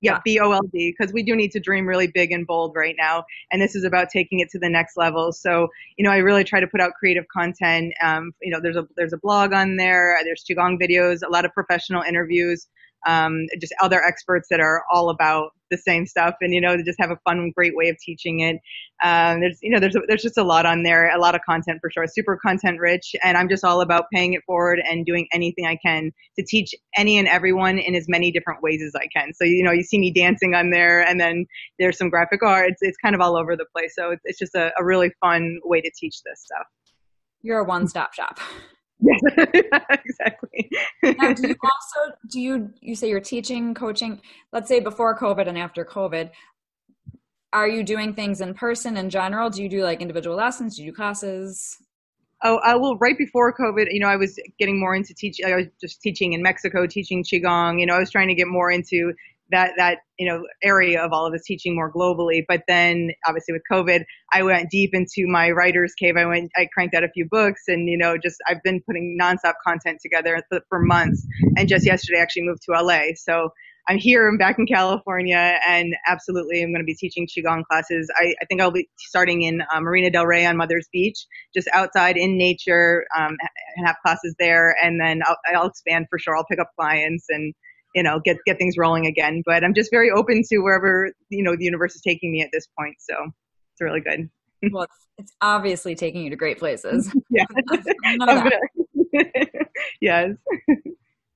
Yeah, 0.00 0.20
B 0.22 0.38
O 0.38 0.52
L 0.52 0.60
D, 0.70 0.94
because 0.94 1.14
we 1.14 1.22
do 1.22 1.34
need 1.34 1.50
to 1.52 1.60
dream 1.60 1.86
really 1.86 2.08
big 2.08 2.30
and 2.30 2.46
bold 2.46 2.76
right 2.76 2.94
now, 2.98 3.24
and 3.50 3.62
this 3.62 3.74
is 3.74 3.84
about 3.84 4.10
taking 4.10 4.40
it 4.40 4.50
to 4.50 4.58
the 4.58 4.68
next 4.68 4.98
level. 4.98 5.32
So, 5.32 5.68
you 5.96 6.04
know, 6.04 6.10
I 6.10 6.18
really 6.18 6.44
try 6.44 6.60
to 6.60 6.66
put 6.66 6.82
out 6.82 6.92
creative 6.98 7.24
content. 7.28 7.94
Um, 8.02 8.32
you 8.42 8.50
know, 8.50 8.60
there's 8.60 8.76
a 8.76 8.86
there's 8.96 9.14
a 9.14 9.18
blog 9.18 9.54
on 9.54 9.76
there. 9.76 10.18
There's 10.22 10.44
qigong 10.44 10.78
videos, 10.78 11.20
a 11.26 11.30
lot 11.30 11.46
of 11.46 11.54
professional 11.54 12.02
interviews 12.02 12.66
um, 13.06 13.46
just 13.60 13.74
other 13.82 14.02
experts 14.02 14.48
that 14.50 14.60
are 14.60 14.82
all 14.92 15.10
about 15.10 15.50
the 15.70 15.78
same 15.78 16.06
stuff 16.06 16.34
and 16.40 16.52
you 16.52 16.60
know 16.60 16.76
they 16.76 16.82
just 16.82 17.00
have 17.00 17.10
a 17.10 17.18
fun 17.24 17.50
great 17.56 17.74
way 17.74 17.88
of 17.88 17.96
teaching 17.98 18.40
it. 18.40 18.56
Um, 19.02 19.40
there's 19.40 19.58
you 19.62 19.70
know 19.70 19.80
there's 19.80 19.96
there's 20.08 20.22
just 20.22 20.38
a 20.38 20.44
lot 20.44 20.66
on 20.66 20.82
there 20.82 21.10
a 21.14 21.18
lot 21.18 21.34
of 21.34 21.40
content 21.48 21.78
for 21.80 21.90
sure 21.90 22.06
super 22.06 22.36
content 22.36 22.78
rich 22.78 23.16
and 23.24 23.36
i'm 23.36 23.48
just 23.48 23.64
all 23.64 23.80
about 23.80 24.04
paying 24.12 24.34
it 24.34 24.42
forward 24.46 24.80
and 24.88 25.04
doing 25.04 25.26
anything 25.32 25.66
i 25.66 25.76
can 25.84 26.12
to 26.38 26.44
teach 26.44 26.74
any 26.96 27.18
and 27.18 27.26
everyone 27.26 27.78
in 27.78 27.94
as 27.94 28.06
many 28.08 28.30
different 28.30 28.62
ways 28.62 28.82
as 28.82 28.94
i 28.94 29.06
can. 29.14 29.32
So 29.34 29.44
you 29.44 29.64
know 29.64 29.72
you 29.72 29.82
see 29.82 29.98
me 29.98 30.12
dancing 30.12 30.54
on 30.54 30.70
there 30.70 31.02
and 31.02 31.20
then 31.20 31.46
there's 31.78 31.98
some 31.98 32.10
graphic 32.10 32.42
art. 32.42 32.70
It's, 32.70 32.82
it's 32.82 32.96
kind 32.98 33.14
of 33.14 33.20
all 33.20 33.36
over 33.36 33.56
the 33.56 33.66
place. 33.74 33.94
So 33.96 34.10
it's, 34.10 34.22
it's 34.24 34.38
just 34.38 34.54
a, 34.54 34.72
a 34.78 34.84
really 34.84 35.12
fun 35.20 35.58
way 35.64 35.80
to 35.80 35.90
teach 35.98 36.22
this 36.22 36.40
stuff. 36.40 36.66
You're 37.42 37.58
a 37.58 37.64
one-stop 37.64 38.14
shop 38.14 38.38
exactly. 39.90 40.70
now, 41.02 41.32
do 41.32 41.48
you 41.48 41.56
also 41.62 42.16
do 42.30 42.40
you 42.40 42.70
you 42.80 42.94
say 42.94 43.08
you're 43.08 43.20
teaching, 43.20 43.74
coaching? 43.74 44.20
Let's 44.52 44.68
say 44.68 44.80
before 44.80 45.18
COVID 45.18 45.48
and 45.48 45.58
after 45.58 45.84
COVID, 45.84 46.30
are 47.52 47.68
you 47.68 47.82
doing 47.82 48.14
things 48.14 48.40
in 48.40 48.54
person 48.54 48.96
in 48.96 49.10
general? 49.10 49.50
Do 49.50 49.62
you 49.62 49.68
do 49.68 49.82
like 49.82 50.00
individual 50.00 50.36
lessons? 50.36 50.76
Do 50.76 50.82
you 50.82 50.90
do 50.90 50.96
classes? 50.96 51.78
Oh, 52.42 52.56
uh, 52.56 52.60
I 52.64 52.74
will. 52.74 52.96
Right 52.98 53.16
before 53.16 53.54
COVID, 53.54 53.86
you 53.90 54.00
know, 54.00 54.08
I 54.08 54.16
was 54.16 54.38
getting 54.58 54.78
more 54.78 54.94
into 54.94 55.14
teaching. 55.14 55.46
I 55.46 55.56
was 55.56 55.66
just 55.80 56.02
teaching 56.02 56.32
in 56.32 56.42
Mexico, 56.42 56.86
teaching 56.86 57.22
qigong. 57.22 57.80
You 57.80 57.86
know, 57.86 57.94
I 57.94 58.00
was 58.00 58.10
trying 58.10 58.28
to 58.28 58.34
get 58.34 58.48
more 58.48 58.70
into 58.70 59.14
that 59.50 59.72
that 59.76 59.98
you 60.18 60.28
know 60.28 60.42
area 60.62 61.02
of 61.02 61.12
all 61.12 61.26
of 61.26 61.32
this 61.32 61.44
teaching 61.44 61.74
more 61.74 61.92
globally. 61.92 62.44
But 62.46 62.62
then 62.68 63.10
obviously 63.26 63.52
with 63.52 63.62
COVID, 63.70 64.04
I 64.32 64.42
went 64.42 64.70
deep 64.70 64.90
into 64.94 65.26
my 65.26 65.50
writer's 65.50 65.94
cave. 65.94 66.16
I 66.16 66.26
went, 66.26 66.50
I 66.56 66.66
cranked 66.72 66.94
out 66.94 67.04
a 67.04 67.08
few 67.08 67.26
books, 67.30 67.62
and 67.68 67.88
you 67.88 67.98
know, 67.98 68.16
just 68.16 68.36
I've 68.48 68.62
been 68.62 68.82
putting 68.86 69.18
nonstop 69.20 69.54
content 69.66 70.00
together 70.02 70.42
for 70.68 70.80
months. 70.80 71.26
And 71.56 71.68
just 71.68 71.86
yesterday, 71.86 72.18
I 72.18 72.22
actually 72.22 72.42
moved 72.42 72.62
to 72.68 72.80
LA, 72.80 73.14
so. 73.16 73.50
I'm 73.86 73.98
here. 73.98 74.26
I'm 74.26 74.38
back 74.38 74.58
in 74.58 74.66
California, 74.66 75.58
and 75.68 75.94
absolutely, 76.08 76.62
I'm 76.62 76.70
going 76.70 76.80
to 76.80 76.86
be 76.86 76.94
teaching 76.94 77.26
qigong 77.26 77.64
classes. 77.70 78.10
I, 78.16 78.34
I 78.40 78.46
think 78.46 78.62
I'll 78.62 78.70
be 78.70 78.88
starting 78.96 79.42
in 79.42 79.60
uh, 79.60 79.78
Marina 79.82 80.10
Del 80.10 80.24
Rey 80.24 80.46
on 80.46 80.56
Mother's 80.56 80.88
Beach, 80.90 81.26
just 81.54 81.68
outside 81.70 82.16
in 82.16 82.38
nature, 82.38 83.04
um, 83.14 83.36
and 83.76 83.86
have 83.86 83.96
classes 84.02 84.34
there. 84.38 84.74
And 84.82 84.98
then 84.98 85.20
I'll, 85.26 85.36
I'll 85.54 85.66
expand 85.66 86.06
for 86.08 86.18
sure. 86.18 86.34
I'll 86.34 86.46
pick 86.46 86.60
up 86.60 86.70
clients 86.80 87.26
and 87.28 87.52
you 87.94 88.02
know 88.02 88.20
get 88.24 88.36
get 88.46 88.58
things 88.58 88.76
rolling 88.76 89.06
again. 89.06 89.42
But 89.44 89.64
I'm 89.64 89.74
just 89.74 89.90
very 89.90 90.10
open 90.10 90.42
to 90.50 90.58
wherever 90.58 91.12
you 91.28 91.42
know 91.42 91.56
the 91.56 91.64
universe 91.64 91.94
is 91.94 92.02
taking 92.02 92.30
me 92.32 92.42
at 92.42 92.50
this 92.52 92.66
point. 92.78 92.96
So 92.98 93.14
it's 93.72 93.80
really 93.80 94.00
good. 94.00 94.28
well, 94.72 94.84
it's, 94.84 95.06
it's 95.18 95.32
obviously 95.40 95.94
taking 95.94 96.22
you 96.22 96.30
to 96.30 96.36
great 96.36 96.58
places. 96.58 97.14
yeah. 97.30 97.44
yes. 100.00 100.30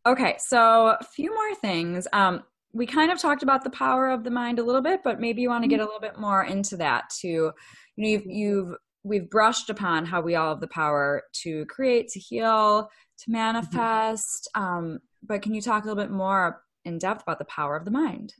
okay, 0.07 0.37
so 0.39 0.97
a 1.01 1.05
few 1.05 1.35
more 1.35 1.55
things. 1.57 2.07
Um, 2.13 2.43
we 2.73 2.87
kind 2.87 3.11
of 3.11 3.19
talked 3.19 3.43
about 3.43 3.65
the 3.65 3.71
power 3.71 4.11
of 4.11 4.25
the 4.25 4.31
mind 4.31 4.59
a 4.59 4.63
little 4.63 4.83
bit, 4.83 5.01
but 5.03 5.21
maybe 5.21 5.43
you 5.43 5.49
want 5.49 5.65
to 5.65 5.69
get 5.69 5.81
a 5.81 5.85
little 5.85 6.01
bit 6.01 6.19
more 6.19 6.45
into 6.45 6.77
that 6.77 7.11
too. 7.11 7.53
You 7.97 8.05
know, 8.05 8.09
you've, 8.09 8.27
you've 8.27 8.75
we've 9.05 9.31
brushed 9.31 9.71
upon 9.71 10.05
how 10.05 10.21
we 10.21 10.35
all 10.35 10.51
have 10.51 10.61
the 10.61 10.69
power 10.69 11.23
to 11.33 11.65
create, 11.67 12.09
to 12.09 12.21
heal, 12.21 12.91
to 13.19 13.25
mm-hmm. 13.25 13.33
manifest. 13.33 14.49
Mm-hmm. 14.57 14.65
Um, 14.65 14.99
but 15.29 15.43
can 15.43 15.55
you 15.55 15.61
talk 15.61 15.85
a 15.85 15.87
little 15.87 16.03
bit 16.03 16.11
more 16.11 16.63
in 16.85 16.99
depth 16.99 17.23
about 17.23 17.39
the 17.39 17.45
power 17.45 17.77
of 17.77 17.85
the 17.85 17.91
mind? 17.91 18.35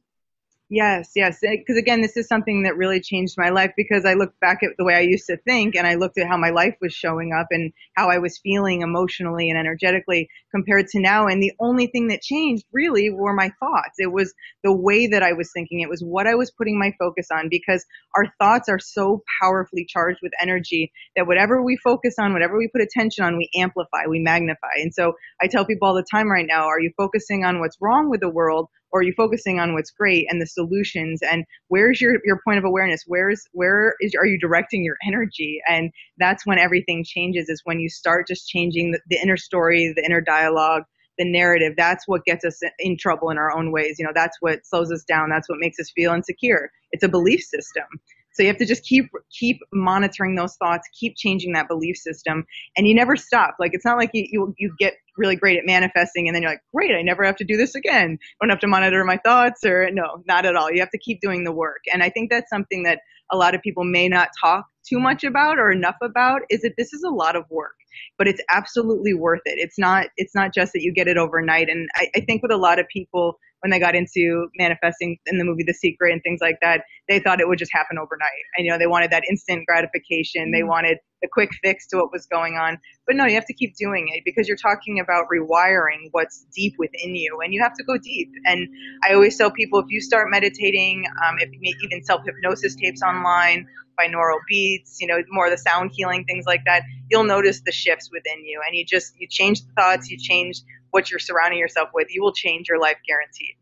Yes, 0.71 1.13
yes. 1.17 1.43
Eh, 1.43 1.57
because 1.57 1.79
again, 1.79 2.03
this 2.03 2.19
is 2.19 2.29
something 2.29 2.65
that 2.65 2.77
really 2.77 3.01
changed 3.01 3.37
my 3.39 3.49
life 3.49 3.73
because 3.75 4.05
I 4.05 4.13
looked 4.13 4.39
back 4.39 4.63
at 4.63 4.71
the 4.77 4.85
way 4.85 4.95
I 4.97 5.01
used 5.01 5.25
to 5.29 5.39
think 5.39 5.75
and 5.75 5.87
I 5.87 5.95
looked 5.95 6.19
at 6.19 6.29
how 6.29 6.37
my 6.37 6.51
life 6.51 6.75
was 6.83 6.93
showing 6.93 7.33
up 7.33 7.47
and 7.51 7.73
how 7.97 8.11
I 8.11 8.19
was 8.19 8.39
feeling 8.43 8.83
emotionally 8.83 9.49
and 9.49 9.59
energetically 9.59 10.29
compared 10.55 10.89
to 10.89 11.01
now. 11.01 11.27
And 11.27 11.43
the 11.43 11.53
only 11.59 11.87
thing 11.87 12.09
that 12.09 12.21
changed 12.21 12.65
really 12.71 13.09
were 13.09 13.33
my 13.33 13.51
thoughts. 13.61 13.95
It 13.97 14.13
was 14.13 14.35
the 14.63 14.75
way 14.75 15.07
that 15.07 15.23
I 15.23 15.33
was 15.33 15.51
thinking. 15.55 15.81
It 15.81 15.89
was 15.89 16.03
what 16.03 16.27
I 16.27 16.35
was 16.35 16.51
putting 16.51 16.79
my 16.79 16.93
focus 16.99 17.29
on 17.33 17.49
because 17.49 17.87
our 18.15 18.27
thoughts 18.39 18.69
are 18.69 18.79
so 18.79 19.23
powerfully 19.41 19.87
charged 19.89 20.19
with 20.23 20.33
energy 20.39 20.93
that 21.17 21.27
whatever 21.27 21.63
we 21.63 21.79
focus 21.79 22.17
on, 22.19 22.35
whatever 22.35 22.59
we 22.59 22.69
put 22.69 22.83
attention 22.83 23.25
on, 23.25 23.39
we 23.39 23.49
amplify, 23.57 24.07
we 24.07 24.19
magnify. 24.19 24.69
And 24.77 24.93
so 24.93 25.15
I 25.41 25.47
tell 25.47 25.65
people 25.65 25.89
all 25.89 25.95
the 25.95 26.05
time 26.11 26.31
right 26.31 26.47
now, 26.47 26.67
are 26.67 26.81
you 26.81 26.93
focusing 26.95 27.43
on 27.47 27.59
what's 27.59 27.79
wrong 27.81 28.11
with 28.11 28.21
the 28.21 28.29
world 28.29 28.69
or 28.93 29.01
are 29.01 29.03
you 29.03 29.13
focusing 29.17 29.61
on 29.61 29.75
what's 29.75 29.91
great 29.91 30.27
and 30.31 30.41
the 30.41 30.47
solutions? 30.47 31.21
And 31.23 31.45
where's 31.69 32.01
your 32.01 32.19
your 32.25 32.41
point 32.45 32.59
of 32.59 32.65
awareness? 32.65 33.05
Where's 33.07 33.43
where 33.53 33.95
is 34.01 34.15
are 34.19 34.27
you 34.27 34.39
directing 34.39 34.85
your 34.85 34.97
energy? 35.07 35.61
And 35.69 35.91
that's 36.19 36.47
when 36.47 36.59
everything 36.59 37.05
changes 37.05 37.49
is 37.49 37.63
when 37.65 37.81
you 37.81 37.89
start 37.89 38.27
just 38.27 38.49
changing 38.49 38.93
the, 38.93 39.01
the 39.09 39.21
inner 39.23 39.37
story 39.37 39.93
the 39.95 40.05
inner 40.05 40.21
dialogue 40.21 40.85
the 41.19 41.31
narrative. 41.31 41.75
That's 41.77 42.07
what 42.07 42.25
gets 42.25 42.45
us 42.45 42.61
in 42.79 42.97
trouble 42.97 43.31
in 43.31 43.39
our 43.39 43.51
own 43.57 43.73
ways. 43.73 43.97
You 43.99 44.05
know 44.05 44.13
that's 44.15 44.37
what 44.41 44.65
slows 44.65 44.93
us 44.93 45.05
down. 45.05 45.31
That's 45.31 45.49
what 45.49 45.59
makes 45.59 45.79
us 45.81 45.91
feel 45.95 46.13
insecure. 46.13 46.71
It's 46.93 47.05
a 47.05 47.09
belief 47.09 47.43
system 47.43 47.85
so 48.33 48.43
you 48.43 48.49
have 48.49 48.59
to 48.59 48.67
just 48.67 48.85
keep 48.85 49.11
keep 49.31 49.59
monitoring 49.73 50.35
those 50.35 50.55
thoughts, 50.57 50.89
keep 50.99 51.17
changing 51.17 51.53
that 51.55 51.69
belief 51.69 51.97
system, 51.97 52.47
and 52.77 52.87
you 52.87 52.95
never 52.95 53.17
stop. 53.17 53.57
Like 53.59 53.73
it's 53.75 53.85
not 53.85 53.99
like 53.99 54.11
you 54.13 54.27
you, 54.31 54.55
you 54.59 54.75
get 54.79 54.95
really 55.17 55.37
great 55.37 55.59
at 55.59 55.67
manifesting 55.67 56.29
and 56.29 56.35
then 56.35 56.43
you're 56.43 56.53
like, 56.53 56.63
great, 56.73 56.95
I 56.95 57.03
never 57.03 57.25
have 57.25 57.37
to 57.37 57.45
do 57.45 57.57
this 57.57 57.75
again. 57.75 58.19
I 58.21 58.45
don't 58.45 58.51
have 58.51 58.61
to 58.61 58.69
monitor 58.69 59.05
my 59.05 59.17
thoughts 59.17 59.65
or 59.65 59.91
no, 59.91 60.23
not 60.27 60.47
at 60.47 60.55
all. 60.55 60.71
You 60.71 60.81
have 60.81 60.93
to 60.93 60.99
keep 60.99 61.21
doing 61.21 61.43
the 61.43 61.53
work. 61.53 61.83
And 61.93 62.03
I 62.03 62.11
think 62.11 62.31
that's 62.31 62.49
something 62.49 62.85
that 62.85 63.01
a 63.31 63.37
lot 63.37 63.55
of 63.55 63.63
people 63.63 63.85
may 63.85 64.09
not 64.09 64.29
talk 64.41 64.67
too 64.89 65.01
much 65.01 65.25
about 65.25 65.59
or 65.59 65.71
enough 65.71 65.97
about 66.01 66.43
is 66.49 66.61
that 66.63 66.75
this 66.79 66.93
is 66.93 67.03
a 67.03 67.11
lot 67.11 67.37
of 67.37 67.45
work 67.51 67.75
but 68.17 68.27
it's 68.27 68.41
absolutely 68.55 69.13
worth 69.13 69.43
it 69.45 69.59
it's 69.59 69.79
not 69.79 70.07
it's 70.17 70.35
not 70.35 70.55
just 70.55 70.73
that 70.73 70.81
you 70.81 70.95
get 70.95 71.09
it 71.09 71.19
overnight 71.19 71.69
and 71.69 71.91
I, 71.95 72.09
I 72.17 72.21
think 72.21 72.43
with 72.43 72.53
a 72.53 72.57
lot 72.57 72.79
of 72.79 72.87
people 72.89 73.39
when 73.61 73.71
they 73.71 73.79
got 73.79 73.95
into 73.95 74.49
manifesting 74.57 75.19
in 75.27 75.39
the 75.39 75.45
movie 75.45 75.65
The 75.65 75.75
Secret 75.75 76.13
and 76.13 76.23
things 76.23 76.41
like 76.41 76.59
that, 76.63 76.83
they 77.09 77.19
thought 77.19 77.41
it 77.41 77.49
would 77.49 77.59
just 77.59 77.73
happen 77.73 77.99
overnight. 77.99 78.29
And 78.57 78.67
you 78.67 78.71
know, 78.71 78.79
they 78.79 78.87
wanted 78.87 79.11
that 79.11 79.23
instant 79.29 79.67
gratification. 79.67 80.51
They 80.51 80.61
mm-hmm. 80.61 80.69
wanted 80.69 80.99
the 81.23 81.29
quick 81.33 81.51
fix 81.63 81.87
to 81.89 81.97
what 81.97 82.13
was 82.13 82.27
going 82.27 82.55
on. 82.55 82.79
But 83.07 83.17
no, 83.17 83.25
you 83.25 83.35
have 83.35 83.47
to 83.47 83.55
keep 83.55 83.75
doing 83.77 84.09
it 84.15 84.23
because 84.25 84.47
you're 84.47 84.59
talking 84.59 85.01
about 85.01 85.25
rewiring 85.33 86.09
what's 86.13 86.47
deep 86.55 86.75
within 86.79 87.15
you, 87.17 87.39
and 87.43 87.53
you 87.55 87.63
have 87.63 87.75
to 87.75 87.85
go 87.85 87.97
deep. 87.97 88.31
And 88.45 88.69
I 89.09 89.15
always 89.15 89.37
tell 89.37 89.51
people 89.51 89.79
if 89.81 89.87
you 89.89 90.01
start 90.01 90.29
meditating, 90.31 91.05
um, 91.27 91.37
if 91.39 91.51
you 91.53 91.75
even 91.85 92.05
self 92.05 92.23
hypnosis 92.25 92.77
tapes 92.77 93.03
online, 93.03 93.67
binaural 93.99 94.39
beats, 94.49 94.99
you 95.01 95.07
know, 95.07 95.19
more 95.31 95.47
of 95.47 95.51
the 95.51 95.59
sound 95.59 95.91
healing 95.95 96.25
things 96.25 96.45
like 96.47 96.63
that, 96.67 96.83
you'll 97.11 97.25
notice 97.25 97.63
the 97.65 97.73
shifts 97.73 98.11
within 98.13 98.45
you, 98.45 98.61
and 98.67 98.77
you 98.77 98.85
just 98.85 99.15
you 99.19 99.27
change 99.29 99.63
the 99.63 99.73
thoughts, 99.73 100.11
you 100.11 100.19
change 100.19 100.61
what 100.91 101.11
you're 101.11 101.21
surrounding 101.21 101.59
yourself 101.59 101.89
with, 101.95 102.09
you 102.11 102.23
will 102.23 102.33
change 102.33 102.69
your 102.69 102.79
life 102.79 102.97
guaranteed. 103.07 103.57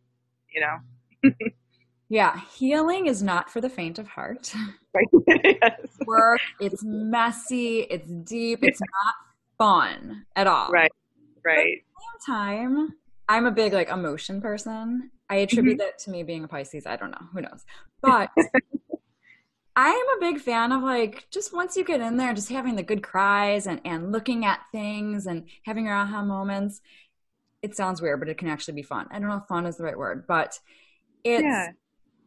You 0.52 0.60
know. 0.60 1.46
yeah, 2.08 2.40
healing 2.54 3.06
is 3.06 3.22
not 3.22 3.50
for 3.50 3.60
the 3.60 3.68
faint 3.68 3.98
of 3.98 4.08
heart. 4.08 4.52
Right. 4.94 5.06
yes. 5.62 5.80
Work. 6.06 6.40
It's 6.60 6.82
messy. 6.84 7.80
It's 7.80 8.08
deep. 8.08 8.60
It's 8.62 8.80
yeah. 8.80 8.86
not 9.04 9.14
fun 9.58 10.26
at 10.36 10.46
all. 10.46 10.70
Right. 10.70 10.90
Right. 11.44 11.56
But 11.56 11.62
at 11.62 11.66
the 11.66 12.28
same 12.28 12.34
time, 12.34 12.94
I'm 13.28 13.46
a 13.46 13.50
big 13.50 13.72
like 13.72 13.88
emotion 13.88 14.40
person. 14.40 15.10
I 15.28 15.36
attribute 15.36 15.78
mm-hmm. 15.78 15.86
that 15.86 15.98
to 16.00 16.10
me 16.10 16.22
being 16.22 16.44
a 16.44 16.48
Pisces. 16.48 16.86
I 16.86 16.96
don't 16.96 17.10
know. 17.10 17.26
Who 17.32 17.40
knows? 17.40 17.64
But 18.00 18.30
I 19.76 19.88
am 19.88 20.16
a 20.16 20.20
big 20.20 20.40
fan 20.40 20.70
of 20.72 20.82
like 20.82 21.26
just 21.30 21.52
once 21.52 21.76
you 21.76 21.84
get 21.84 22.00
in 22.00 22.16
there, 22.16 22.32
just 22.32 22.48
having 22.48 22.76
the 22.76 22.82
good 22.82 23.02
cries 23.02 23.66
and, 23.66 23.80
and 23.84 24.12
looking 24.12 24.44
at 24.44 24.60
things 24.70 25.26
and 25.26 25.48
having 25.64 25.86
your 25.86 25.94
aha 25.94 26.22
moments 26.22 26.80
it 27.62 27.76
sounds 27.76 28.00
weird, 28.00 28.20
but 28.20 28.28
it 28.28 28.38
can 28.38 28.48
actually 28.48 28.74
be 28.74 28.82
fun. 28.82 29.08
I 29.10 29.18
don't 29.18 29.28
know 29.28 29.38
if 29.38 29.46
fun 29.48 29.66
is 29.66 29.76
the 29.76 29.84
right 29.84 29.98
word, 29.98 30.24
but 30.28 30.58
it's 31.24 31.42
yeah. 31.42 31.68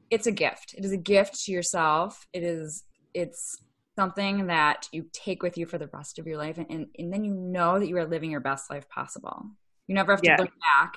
It's 0.09 0.27
a 0.27 0.31
gift. 0.31 0.75
It 0.77 0.85
is 0.85 0.91
a 0.91 0.97
gift 0.97 1.43
to 1.45 1.51
yourself. 1.51 2.27
It 2.33 2.43
is 2.43 2.83
it's 3.13 3.57
something 3.97 4.47
that 4.47 4.87
you 4.91 5.05
take 5.11 5.43
with 5.43 5.57
you 5.57 5.65
for 5.65 5.77
the 5.77 5.89
rest 5.93 6.19
of 6.19 6.27
your 6.27 6.37
life 6.37 6.57
and, 6.57 6.67
and, 6.69 6.87
and 6.97 7.11
then 7.11 7.23
you 7.25 7.33
know 7.33 7.79
that 7.79 7.87
you 7.87 7.97
are 7.97 8.05
living 8.05 8.31
your 8.31 8.39
best 8.39 8.69
life 8.69 8.87
possible. 8.87 9.43
You 9.87 9.95
never 9.95 10.13
have 10.13 10.21
to 10.21 10.29
yeah. 10.29 10.37
look 10.39 10.51
back 10.61 10.93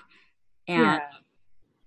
and 0.68 0.82
yeah. 0.82 1.00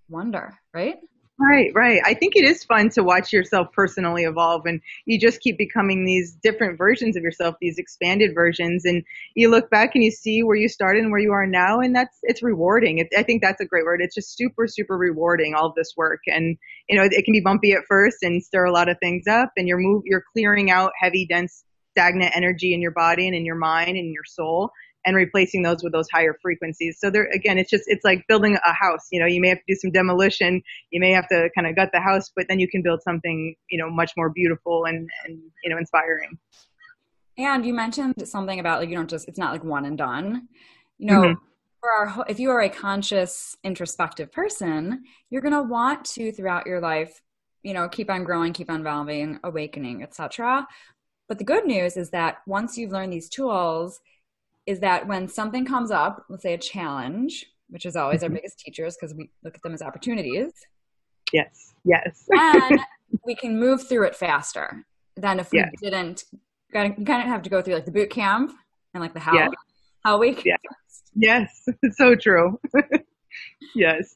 wonder, 0.09 0.57
right? 0.73 0.97
Right, 1.37 1.69
right. 1.75 1.99
I 2.05 2.13
think 2.13 2.37
it 2.37 2.45
is 2.45 2.63
fun 2.63 2.89
to 2.91 3.03
watch 3.03 3.33
yourself 3.33 3.67
personally 3.73 4.23
evolve 4.23 4.65
and 4.65 4.79
you 5.05 5.19
just 5.19 5.41
keep 5.41 5.57
becoming 5.57 6.05
these 6.05 6.33
different 6.41 6.77
versions 6.77 7.17
of 7.17 7.23
yourself, 7.23 7.55
these 7.59 7.77
expanded 7.77 8.33
versions. 8.33 8.85
And 8.85 9.03
you 9.35 9.49
look 9.49 9.69
back 9.69 9.95
and 9.95 10.03
you 10.03 10.11
see 10.11 10.43
where 10.43 10.55
you 10.55 10.69
started 10.69 11.03
and 11.03 11.11
where 11.11 11.19
you 11.19 11.33
are 11.33 11.45
now. 11.45 11.81
And 11.81 11.93
that's, 11.93 12.17
it's 12.23 12.41
rewarding. 12.41 12.99
It, 12.99 13.09
I 13.17 13.23
think 13.23 13.41
that's 13.41 13.59
a 13.59 13.65
great 13.65 13.83
word. 13.83 13.99
It's 14.01 14.15
just 14.15 14.37
super, 14.37 14.65
super 14.65 14.97
rewarding, 14.97 15.55
all 15.55 15.67
of 15.67 15.75
this 15.75 15.93
work. 15.97 16.21
And, 16.27 16.57
you 16.87 16.97
know, 16.97 17.03
it, 17.03 17.25
can 17.25 17.33
be 17.33 17.41
bumpy 17.41 17.73
at 17.73 17.83
first 17.85 18.23
and 18.23 18.41
stir 18.41 18.63
a 18.63 18.71
lot 18.71 18.87
of 18.87 18.97
things 19.01 19.27
up 19.27 19.51
and 19.57 19.67
you're 19.67 19.77
move, 19.77 20.03
you're 20.05 20.23
clearing 20.31 20.71
out 20.71 20.93
heavy, 20.97 21.25
dense, 21.25 21.65
stagnant 21.91 22.35
energy 22.35 22.73
in 22.73 22.81
your 22.81 22.91
body 22.91 23.27
and 23.27 23.35
in 23.35 23.45
your 23.45 23.55
mind 23.55 23.97
and 23.97 24.13
your 24.13 24.25
soul 24.25 24.69
and 25.05 25.15
replacing 25.15 25.61
those 25.61 25.83
with 25.83 25.93
those 25.93 26.07
higher 26.13 26.37
frequencies. 26.41 26.97
So 26.99 27.09
there 27.09 27.29
again, 27.33 27.57
it's 27.57 27.69
just 27.69 27.83
it's 27.87 28.03
like 28.03 28.25
building 28.27 28.55
a 28.55 28.73
house. 28.73 29.07
You 29.11 29.19
know, 29.19 29.25
you 29.25 29.39
may 29.39 29.49
have 29.49 29.59
to 29.59 29.63
do 29.67 29.75
some 29.75 29.91
demolition, 29.91 30.61
you 30.91 30.99
may 30.99 31.11
have 31.11 31.27
to 31.29 31.49
kind 31.55 31.67
of 31.67 31.75
gut 31.75 31.89
the 31.93 31.99
house, 31.99 32.31
but 32.35 32.47
then 32.49 32.59
you 32.59 32.67
can 32.67 32.81
build 32.81 33.01
something 33.03 33.55
you 33.69 33.77
know 33.77 33.89
much 33.89 34.11
more 34.17 34.29
beautiful 34.29 34.85
and 34.85 35.09
and 35.25 35.39
you 35.63 35.69
know 35.69 35.77
inspiring. 35.77 36.37
And 37.37 37.65
you 37.65 37.73
mentioned 37.73 38.27
something 38.27 38.59
about 38.59 38.79
like 38.79 38.89
you 38.89 38.95
don't 38.95 39.09
just 39.09 39.27
it's 39.27 39.39
not 39.39 39.51
like 39.51 39.63
one 39.63 39.85
and 39.85 39.97
done. 39.97 40.47
You 40.97 41.07
know. 41.07 41.21
Mm-hmm. 41.21 41.39
For 41.81 41.91
our, 41.91 42.25
if 42.27 42.39
you 42.39 42.49
are 42.49 42.61
a 42.61 42.69
conscious, 42.69 43.55
introspective 43.63 44.31
person, 44.31 45.03
you're 45.29 45.43
going 45.43 45.53
to 45.53 45.61
want 45.61 46.03
to 46.15 46.31
throughout 46.31 46.65
your 46.65 46.81
life 46.81 47.21
you 47.65 47.73
know 47.73 47.89
keep 47.89 48.09
on 48.09 48.23
growing 48.23 48.53
keep 48.53 48.71
on 48.71 48.81
evolving 48.81 49.39
awakening 49.43 50.03
etc 50.03 50.65
but 51.27 51.39
the 51.39 51.43
good 51.43 51.65
news 51.65 51.97
is 51.97 52.11
that 52.11 52.37
once 52.45 52.77
you've 52.77 52.91
learned 52.91 53.11
these 53.11 53.27
tools 53.27 53.99
is 54.65 54.79
that 54.79 55.07
when 55.07 55.27
something 55.27 55.65
comes 55.65 55.91
up, 55.91 56.25
let's 56.29 56.43
say 56.43 56.53
a 56.53 56.57
challenge, 56.57 57.45
which 57.69 57.85
is 57.85 57.95
always 57.95 58.23
our 58.23 58.29
mm-hmm. 58.29 58.35
biggest 58.35 58.59
teachers 58.59 58.95
because 58.95 59.15
we 59.15 59.29
look 59.43 59.55
at 59.55 59.61
them 59.61 59.73
as 59.73 59.81
opportunities. 59.81 60.51
Yes, 61.31 61.73
yes. 61.83 62.25
and 62.31 62.79
we 63.25 63.35
can 63.35 63.59
move 63.59 63.87
through 63.87 64.05
it 64.05 64.15
faster 64.15 64.85
than 65.15 65.39
if 65.39 65.51
we 65.51 65.59
yes. 65.59 65.71
didn't. 65.81 66.23
You 66.73 67.05
kind 67.05 67.21
of 67.21 67.27
have 67.27 67.41
to 67.43 67.49
go 67.49 67.61
through 67.61 67.75
like 67.75 67.85
the 67.85 67.91
boot 67.91 68.09
camp 68.09 68.51
and 68.93 69.01
like 69.01 69.13
the 69.13 69.19
how 69.19 69.33
yes. 69.33 69.49
how 70.03 70.17
week. 70.17 70.43
Yes, 71.15 71.63
it's 71.81 71.97
so 71.97 72.15
true. 72.15 72.59
yes. 73.75 74.13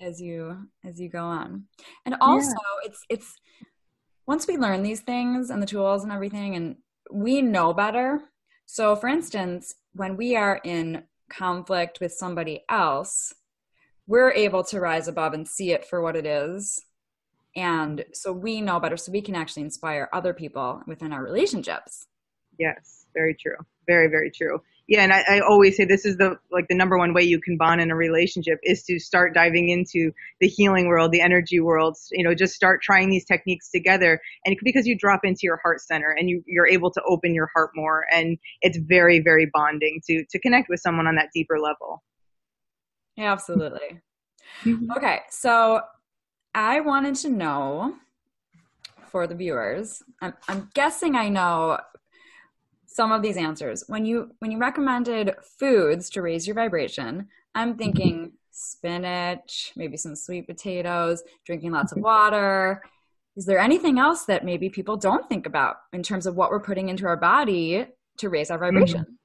as 0.00 0.20
you 0.20 0.68
as 0.84 1.00
you 1.00 1.08
go 1.08 1.24
on, 1.24 1.64
and 2.04 2.16
also 2.20 2.50
yeah. 2.50 2.88
it's 2.90 3.00
it's 3.08 3.34
once 4.26 4.46
we 4.46 4.58
learn 4.58 4.82
these 4.82 5.00
things 5.00 5.48
and 5.48 5.62
the 5.62 5.66
tools 5.66 6.02
and 6.02 6.12
everything, 6.12 6.54
and 6.54 6.76
we 7.10 7.40
know 7.40 7.72
better 7.72 8.20
so, 8.66 8.96
for 8.96 9.08
instance, 9.08 9.74
when 9.94 10.16
we 10.16 10.36
are 10.36 10.60
in 10.64 11.04
conflict 11.30 11.98
with 12.00 12.12
somebody 12.12 12.64
else, 12.68 13.34
we're 14.06 14.32
able 14.32 14.62
to 14.64 14.80
rise 14.80 15.08
above 15.08 15.32
and 15.32 15.48
see 15.48 15.72
it 15.72 15.84
for 15.84 16.00
what 16.00 16.16
it 16.16 16.26
is. 16.26 16.84
And 17.56 18.04
so 18.12 18.32
we 18.32 18.60
know 18.60 18.78
better, 18.78 18.96
so 18.96 19.10
we 19.10 19.22
can 19.22 19.34
actually 19.34 19.62
inspire 19.62 20.08
other 20.12 20.34
people 20.34 20.82
within 20.86 21.12
our 21.12 21.22
relationships. 21.22 22.06
Yes, 22.58 23.06
very 23.14 23.34
true. 23.34 23.56
Very, 23.86 24.08
very 24.08 24.30
true 24.30 24.60
yeah 24.88 25.02
and 25.02 25.12
I, 25.12 25.24
I, 25.28 25.40
always 25.40 25.76
say 25.76 25.84
this 25.84 26.04
is 26.04 26.16
the 26.16 26.38
like 26.50 26.68
the 26.68 26.74
number 26.74 26.96
one 26.96 27.12
way 27.12 27.22
you 27.22 27.40
can 27.40 27.56
bond 27.56 27.80
in 27.80 27.90
a 27.90 27.96
relationship 27.96 28.58
is 28.62 28.82
to 28.84 28.98
start 28.98 29.34
diving 29.34 29.68
into 29.68 30.12
the 30.40 30.48
healing 30.48 30.86
world 30.86 31.12
the 31.12 31.20
energy 31.20 31.60
world 31.60 31.96
you 32.12 32.22
know 32.22 32.34
just 32.34 32.54
start 32.54 32.82
trying 32.82 33.10
these 33.10 33.24
techniques 33.24 33.70
together. 33.70 34.20
And 34.44 34.56
because 34.62 34.86
you 34.86 34.96
drop 34.96 35.20
into 35.24 35.40
your 35.42 35.58
heart 35.62 35.80
center 35.80 36.10
and 36.10 36.28
you, 36.28 36.42
you're 36.46 36.66
able 36.66 36.90
to 36.92 37.02
open 37.08 37.34
your 37.34 37.50
heart 37.54 37.70
more 37.74 38.06
and 38.12 38.38
it's 38.62 38.78
very 38.78 39.20
very 39.20 39.50
bonding 39.52 40.00
to 40.08 40.24
to 40.30 40.38
connect 40.38 40.68
with 40.68 40.80
someone 40.80 41.06
on 41.06 41.16
that 41.16 41.30
deeper 41.34 41.58
level. 41.58 42.02
Yeah, 43.16 43.32
absolutely. 43.32 44.00
Mm-hmm. 44.64 44.92
okay 44.92 45.20
so 45.28 45.80
i 46.54 46.80
wanted 46.80 47.16
to 47.16 47.28
know 47.28 47.96
for 49.08 49.26
the 49.26 49.34
viewers 49.34 50.02
I'm, 50.22 50.34
I'm 50.48 50.70
guessing 50.72 51.14
i 51.14 51.28
know 51.28 51.78
some 52.96 53.12
of 53.12 53.20
these 53.20 53.36
answers. 53.36 53.84
When 53.88 54.06
you 54.06 54.30
when 54.38 54.50
you 54.50 54.58
recommended 54.58 55.34
foods 55.58 56.08
to 56.10 56.22
raise 56.22 56.46
your 56.46 56.54
vibration, 56.54 57.28
I'm 57.54 57.70
mm-hmm. 57.70 57.78
thinking 57.78 58.32
spinach, 58.50 59.72
maybe 59.76 59.98
some 59.98 60.16
sweet 60.16 60.46
potatoes, 60.46 61.22
drinking 61.44 61.72
lots 61.72 61.92
of 61.92 61.96
mm-hmm. 61.96 62.06
water. 62.06 62.82
Is 63.36 63.44
there 63.44 63.58
anything 63.58 63.98
else 63.98 64.24
that 64.24 64.46
maybe 64.46 64.70
people 64.70 64.96
don't 64.96 65.28
think 65.28 65.44
about 65.44 65.76
in 65.92 66.02
terms 66.02 66.26
of 66.26 66.36
what 66.36 66.50
we're 66.50 66.58
putting 66.60 66.88
into 66.88 67.06
our 67.06 67.18
body 67.18 67.86
to 68.16 68.30
raise 68.30 68.50
our 68.50 68.58
mm-hmm. 68.58 68.78
vibration? 68.78 69.18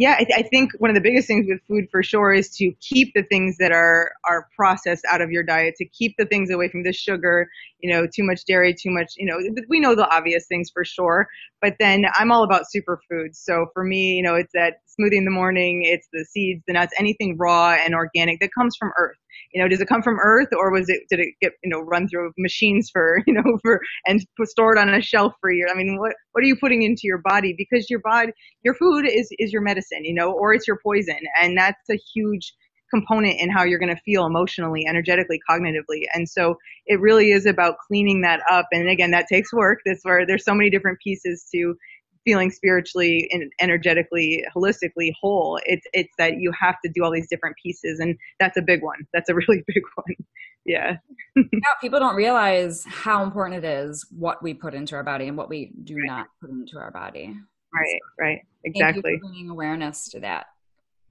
Yeah, 0.00 0.14
I, 0.18 0.24
th- 0.24 0.34
I, 0.34 0.42
think 0.48 0.72
one 0.78 0.88
of 0.88 0.94
the 0.94 1.00
biggest 1.02 1.28
things 1.28 1.44
with 1.46 1.60
food 1.68 1.86
for 1.90 2.02
sure 2.02 2.32
is 2.32 2.48
to 2.56 2.72
keep 2.80 3.12
the 3.14 3.22
things 3.22 3.58
that 3.58 3.70
are 3.70 4.12
are 4.26 4.48
processed 4.56 5.04
out 5.04 5.20
of 5.20 5.30
your 5.30 5.42
diet, 5.42 5.74
to 5.76 5.84
keep 5.84 6.14
the 6.16 6.24
things 6.24 6.48
away 6.48 6.70
from 6.70 6.84
the 6.84 6.92
sugar, 6.94 7.50
you 7.80 7.92
know, 7.92 8.06
too 8.06 8.24
much 8.24 8.46
dairy, 8.46 8.72
too 8.72 8.90
much, 8.90 9.12
you 9.18 9.26
know, 9.26 9.38
we 9.68 9.78
know 9.78 9.94
the 9.94 10.08
obvious 10.08 10.46
things 10.46 10.70
for 10.70 10.86
sure. 10.86 11.28
But 11.60 11.76
then 11.78 12.06
I'm 12.14 12.32
all 12.32 12.44
about 12.44 12.64
superfoods. 12.74 13.36
So 13.36 13.66
for 13.74 13.84
me, 13.84 14.14
you 14.14 14.22
know, 14.22 14.36
it's 14.36 14.54
that 14.54 14.80
smoothie 14.98 15.16
in 15.16 15.24
the 15.24 15.30
morning, 15.30 15.82
it's 15.84 16.08
the 16.12 16.24
seeds, 16.24 16.62
the 16.66 16.74
nuts, 16.74 16.92
anything 16.98 17.36
raw 17.38 17.76
and 17.84 17.94
organic 17.94 18.40
that 18.40 18.50
comes 18.56 18.76
from 18.78 18.90
earth 18.98 19.16
you 19.52 19.60
know 19.60 19.68
does 19.68 19.80
it 19.80 19.88
come 19.88 20.02
from 20.02 20.18
earth 20.22 20.48
or 20.52 20.72
was 20.72 20.88
it 20.88 21.02
did 21.08 21.20
it 21.20 21.34
get 21.40 21.52
you 21.62 21.70
know 21.70 21.80
run 21.80 22.08
through 22.08 22.32
machines 22.38 22.90
for 22.92 23.22
you 23.26 23.34
know 23.34 23.58
for 23.62 23.80
and 24.06 24.24
stored 24.44 24.78
on 24.78 24.92
a 24.92 25.00
shelf 25.00 25.32
for 25.40 25.50
you 25.50 25.66
i 25.70 25.74
mean 25.74 25.98
what 25.98 26.12
what 26.32 26.42
are 26.42 26.46
you 26.46 26.56
putting 26.56 26.82
into 26.82 27.02
your 27.04 27.18
body 27.18 27.54
because 27.56 27.88
your 27.90 28.00
body 28.00 28.32
your 28.62 28.74
food 28.74 29.06
is 29.06 29.28
is 29.38 29.52
your 29.52 29.62
medicine 29.62 30.04
you 30.04 30.14
know 30.14 30.32
or 30.32 30.52
it's 30.52 30.66
your 30.66 30.78
poison 30.82 31.18
and 31.40 31.56
that's 31.56 31.88
a 31.90 31.98
huge 32.14 32.52
component 32.92 33.40
in 33.40 33.48
how 33.50 33.62
you're 33.62 33.78
going 33.78 33.94
to 33.94 34.02
feel 34.02 34.26
emotionally, 34.26 34.84
energetically, 34.84 35.38
cognitively. 35.48 36.02
And 36.12 36.28
so 36.28 36.56
it 36.86 37.00
really 37.00 37.30
is 37.30 37.46
about 37.46 37.76
cleaning 37.86 38.22
that 38.22 38.40
up. 38.50 38.66
And 38.72 38.88
again, 38.88 39.12
that 39.12 39.28
takes 39.28 39.52
work. 39.52 39.78
That's 39.86 40.00
where 40.02 40.26
there's 40.26 40.44
so 40.44 40.54
many 40.54 40.70
different 40.70 40.98
pieces 40.98 41.46
to 41.54 41.76
feeling 42.24 42.50
spiritually 42.50 43.28
and 43.32 43.50
energetically, 43.60 44.44
holistically 44.54 45.12
whole. 45.20 45.58
It's 45.64 45.86
it's 45.92 46.12
that 46.18 46.38
you 46.38 46.52
have 46.58 46.76
to 46.84 46.90
do 46.92 47.04
all 47.04 47.12
these 47.12 47.28
different 47.28 47.56
pieces, 47.62 48.00
and 48.00 48.16
that's 48.38 48.56
a 48.56 48.62
big 48.62 48.82
one. 48.82 49.06
That's 49.12 49.28
a 49.28 49.34
really 49.48 49.64
big 49.66 49.82
one. 49.94 50.16
Yeah. 50.64 50.96
yeah. 51.36 51.42
People 51.80 51.98
don't 52.00 52.16
realize 52.16 52.84
how 52.86 53.22
important 53.22 53.64
it 53.64 53.66
is 53.66 54.06
what 54.10 54.42
we 54.42 54.54
put 54.54 54.74
into 54.74 54.94
our 54.94 55.02
body 55.02 55.26
and 55.28 55.36
what 55.36 55.48
we 55.48 55.72
do 55.84 55.96
right. 55.96 56.06
not 56.06 56.26
put 56.40 56.50
into 56.50 56.78
our 56.78 56.90
body. 56.90 57.34
Right. 57.72 58.00
So, 58.02 58.24
right. 58.24 58.40
Exactly. 58.64 59.18
bringing 59.20 59.48
awareness 59.48 60.08
to 60.10 60.20
that. 60.20 60.46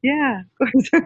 Yeah. 0.02 0.41
so 0.84 1.02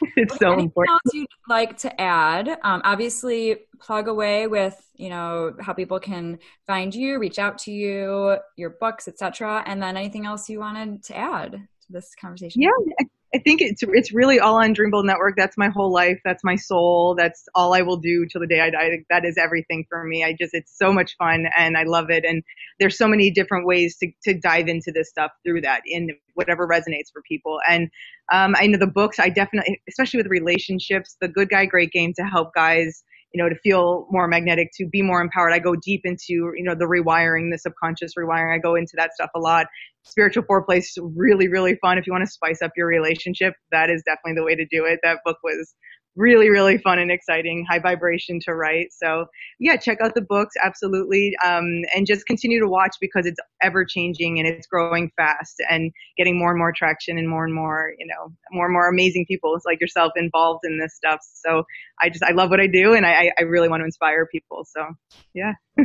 it's 0.16 0.38
so 0.38 0.48
Anything 0.52 0.66
important. 0.66 0.90
else 1.04 1.14
you'd 1.14 1.28
like 1.48 1.76
to 1.78 2.00
add? 2.00 2.48
Um, 2.62 2.80
obviously, 2.84 3.56
plug 3.80 4.08
away 4.08 4.46
with 4.46 4.76
you 4.96 5.08
know 5.08 5.54
how 5.60 5.72
people 5.72 5.98
can 6.00 6.38
find 6.66 6.94
you, 6.94 7.18
reach 7.18 7.38
out 7.38 7.58
to 7.58 7.72
you, 7.72 8.36
your 8.56 8.70
books, 8.70 9.08
etc. 9.08 9.62
And 9.66 9.82
then 9.82 9.96
anything 9.96 10.26
else 10.26 10.48
you 10.48 10.60
wanted 10.60 11.02
to 11.04 11.16
add 11.16 11.52
to 11.52 11.92
this 11.92 12.14
conversation? 12.20 12.62
Yeah, 12.62 12.70
I 13.00 13.04
think 13.38 13.60
it's 13.60 13.82
it's 13.82 14.12
really 14.12 14.40
all 14.40 14.56
on 14.56 14.74
Dreambold 14.74 15.04
Network. 15.04 15.34
That's 15.36 15.56
my 15.56 15.68
whole 15.68 15.92
life. 15.92 16.18
That's 16.24 16.42
my 16.42 16.56
soul. 16.56 17.14
That's 17.16 17.44
all 17.54 17.74
I 17.74 17.82
will 17.82 17.96
do 17.96 18.26
till 18.26 18.40
the 18.40 18.46
day 18.46 18.60
I 18.60 18.70
die. 18.70 19.04
That 19.08 19.24
is 19.24 19.36
everything 19.38 19.86
for 19.88 20.04
me. 20.04 20.24
I 20.24 20.32
just 20.32 20.52
it's 20.52 20.76
so 20.76 20.92
much 20.92 21.16
fun 21.16 21.46
and 21.56 21.76
I 21.76 21.84
love 21.84 22.10
it. 22.10 22.24
And 22.24 22.42
there's 22.80 22.98
so 22.98 23.06
many 23.06 23.30
different 23.30 23.66
ways 23.66 23.96
to 23.98 24.10
to 24.24 24.34
dive 24.34 24.66
into 24.66 24.90
this 24.92 25.08
stuff 25.08 25.30
through 25.44 25.60
that 25.60 25.82
in 25.86 26.08
whatever 26.34 26.66
resonates 26.66 27.12
for 27.12 27.22
people. 27.28 27.60
And 27.68 27.88
um, 28.32 28.54
I 28.58 28.66
know 28.66 28.78
the 28.78 28.86
books. 28.86 29.20
I 29.20 29.28
definitely, 29.28 29.80
especially 29.88 30.18
with 30.18 30.26
relationships, 30.26 31.16
the 31.20 31.28
Good 31.28 31.50
Guy 31.50 31.66
Great 31.66 31.92
Game 31.92 32.12
to 32.14 32.22
help 32.24 32.52
guys 32.54 33.04
you 33.32 33.42
know, 33.42 33.48
to 33.48 33.54
feel 33.56 34.06
more 34.10 34.26
magnetic, 34.26 34.70
to 34.74 34.86
be 34.86 35.02
more 35.02 35.20
empowered. 35.20 35.52
I 35.52 35.58
go 35.58 35.76
deep 35.76 36.02
into, 36.04 36.52
you 36.56 36.62
know, 36.62 36.74
the 36.74 36.86
rewiring, 36.86 37.50
the 37.52 37.58
subconscious 37.58 38.12
rewiring. 38.18 38.54
I 38.54 38.58
go 38.58 38.74
into 38.74 38.92
that 38.96 39.14
stuff 39.14 39.30
a 39.34 39.38
lot. 39.38 39.66
Spiritual 40.04 40.42
foreplay 40.44 40.78
is 40.78 40.96
really, 41.14 41.48
really 41.48 41.76
fun. 41.76 41.98
If 41.98 42.06
you 42.06 42.12
want 42.12 42.24
to 42.24 42.30
spice 42.30 42.62
up 42.62 42.72
your 42.76 42.86
relationship, 42.86 43.54
that 43.70 43.90
is 43.90 44.02
definitely 44.04 44.34
the 44.40 44.44
way 44.44 44.54
to 44.56 44.66
do 44.66 44.84
it. 44.84 45.00
That 45.02 45.18
book 45.24 45.38
was 45.44 45.74
really 46.16 46.50
really 46.50 46.78
fun 46.78 46.98
and 46.98 47.10
exciting 47.10 47.64
high 47.68 47.78
vibration 47.78 48.40
to 48.40 48.54
write. 48.54 48.88
So 48.92 49.26
yeah 49.58 49.76
check 49.76 49.98
out 50.00 50.14
the 50.14 50.22
books 50.22 50.54
absolutely 50.62 51.34
um, 51.44 51.82
and 51.94 52.06
just 52.06 52.26
continue 52.26 52.60
to 52.60 52.68
watch 52.68 52.96
because 53.00 53.26
it's 53.26 53.38
ever 53.62 53.84
changing 53.84 54.38
and 54.38 54.48
it's 54.48 54.66
growing 54.66 55.10
fast 55.16 55.56
and 55.68 55.92
getting 56.16 56.38
more 56.38 56.50
and 56.50 56.58
more 56.58 56.72
traction 56.76 57.18
and 57.18 57.28
more 57.28 57.44
and 57.44 57.54
more 57.54 57.92
you 57.98 58.06
know 58.06 58.32
more 58.50 58.66
and 58.66 58.72
more 58.72 58.88
amazing 58.88 59.24
people 59.26 59.58
like 59.64 59.80
yourself 59.80 60.12
involved 60.16 60.60
in 60.64 60.78
this 60.78 60.94
stuff. 60.94 61.20
So 61.22 61.64
i 62.00 62.08
just 62.08 62.24
i 62.24 62.32
love 62.32 62.50
what 62.50 62.60
i 62.60 62.66
do 62.66 62.94
and 62.94 63.06
i 63.06 63.30
i 63.38 63.42
really 63.42 63.68
want 63.68 63.80
to 63.80 63.84
inspire 63.84 64.26
people. 64.26 64.64
So 64.64 64.86
yeah. 65.34 65.52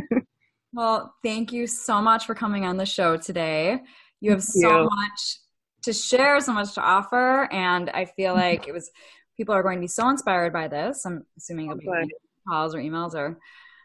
Well 0.72 1.14
thank 1.22 1.52
you 1.52 1.66
so 1.66 2.02
much 2.02 2.26
for 2.26 2.34
coming 2.34 2.66
on 2.66 2.76
the 2.76 2.84
show 2.84 3.16
today. 3.16 3.80
You 4.20 4.32
have 4.32 4.44
thank 4.44 4.62
so 4.62 4.82
you. 4.82 4.90
much 4.90 5.38
to 5.86 5.92
share 5.92 6.40
so 6.40 6.52
much 6.52 6.74
to 6.74 6.80
offer 6.82 7.48
and 7.52 7.88
i 7.90 8.04
feel 8.04 8.34
like 8.44 8.68
it 8.68 8.72
was 8.72 8.90
people 9.36 9.54
are 9.54 9.62
going 9.62 9.76
to 9.76 9.80
be 9.80 9.86
so 9.86 10.08
inspired 10.08 10.52
by 10.52 10.68
this. 10.68 11.04
I'm 11.04 11.24
assuming 11.36 11.66
it'll 11.66 11.78
be 11.78 12.14
calls 12.48 12.74
or 12.74 12.78
emails 12.78 13.14
or 13.14 13.38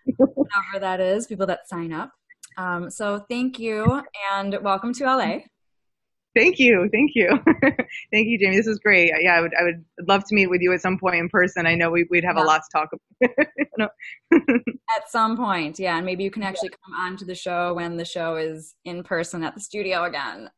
whatever 0.17 0.79
that 0.79 0.99
is, 0.99 1.27
people 1.27 1.47
that 1.47 1.67
sign 1.67 1.93
up. 1.93 2.11
Um, 2.57 2.89
so 2.89 3.25
thank 3.29 3.59
you 3.59 4.01
and 4.33 4.57
welcome 4.61 4.93
to 4.93 5.05
LA. 5.05 5.39
Thank 6.33 6.59
you, 6.59 6.89
thank 6.93 7.11
you, 7.13 7.27
thank 8.13 8.27
you, 8.27 8.37
Jaime. 8.41 8.55
This 8.55 8.67
is 8.67 8.79
great. 8.79 9.11
Yeah, 9.19 9.35
I 9.35 9.41
would, 9.41 9.51
I 9.59 9.63
would 9.63 9.83
love 10.07 10.23
to 10.29 10.35
meet 10.35 10.47
with 10.49 10.61
you 10.61 10.71
at 10.71 10.81
some 10.81 10.97
point 10.97 11.17
in 11.17 11.27
person. 11.27 11.65
I 11.65 11.75
know 11.75 11.91
we, 11.91 12.07
would 12.09 12.23
have 12.23 12.37
yeah. 12.37 12.43
a 12.43 12.45
lot 12.45 12.61
to 12.61 12.69
talk 12.71 12.89
about. 12.93 13.91
at 14.95 15.09
some 15.09 15.35
point, 15.35 15.77
yeah, 15.77 15.97
and 15.97 16.05
maybe 16.05 16.23
you 16.23 16.31
can 16.31 16.43
actually 16.43 16.69
come 16.69 16.95
on 16.97 17.17
to 17.17 17.25
the 17.25 17.35
show 17.35 17.73
when 17.73 17.97
the 17.97 18.05
show 18.05 18.37
is 18.37 18.75
in 18.85 19.03
person 19.03 19.43
at 19.43 19.55
the 19.55 19.59
studio 19.59 20.05
again. 20.05 20.49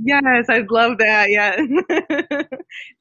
Yes, 0.00 0.46
I'd 0.48 0.70
love 0.70 0.96
that. 0.98 1.28
Yeah. 1.28 1.56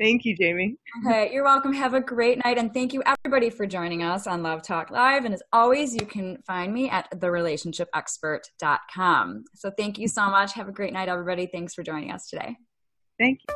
thank 0.02 0.26
you, 0.26 0.36
Jaime. 0.40 0.78
Okay, 1.06 1.32
you're 1.32 1.44
welcome. 1.44 1.72
Have 1.74 1.94
a 1.94 2.02
great 2.02 2.44
night. 2.44 2.58
And 2.58 2.74
thank 2.74 2.92
you, 2.92 3.04
everybody, 3.06 3.52
for 3.52 3.68
joining 3.68 4.02
us 4.02 4.26
on 4.26 4.42
Love 4.42 4.64
Talk 4.64 4.90
Live. 4.90 5.26
And 5.26 5.34
as 5.34 5.44
always, 5.54 5.94
you 5.94 6.08
can 6.08 6.42
find 6.48 6.74
me 6.74 6.90
at 6.90 7.08
therelationshipexpert.com. 7.12 9.44
So 9.54 9.72
thank 9.78 10.00
you 10.00 10.08
so 10.08 10.28
much. 10.30 10.54
Have 10.54 10.68
a 10.68 10.72
great 10.72 10.94
night, 10.94 11.08
everybody. 11.08 11.46
Thanks 11.46 11.76
for 11.76 11.84
joining 11.84 12.12
us 12.12 12.30
today. 12.30 12.58
Thank 13.20 13.42
you. 13.48 13.56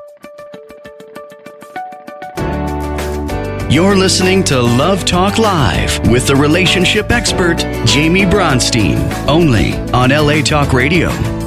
You're 3.71 3.95
listening 3.95 4.43
to 4.45 4.61
Love 4.61 5.05
Talk 5.05 5.39
Live 5.39 6.05
with 6.09 6.27
the 6.27 6.35
relationship 6.35 7.09
expert, 7.09 7.63
Jaime 7.63 8.23
Bronstein, 8.23 8.99
only 9.27 9.75
on 9.93 10.09
LA 10.09 10.41
Talk 10.41 10.73
Radio. 10.73 11.40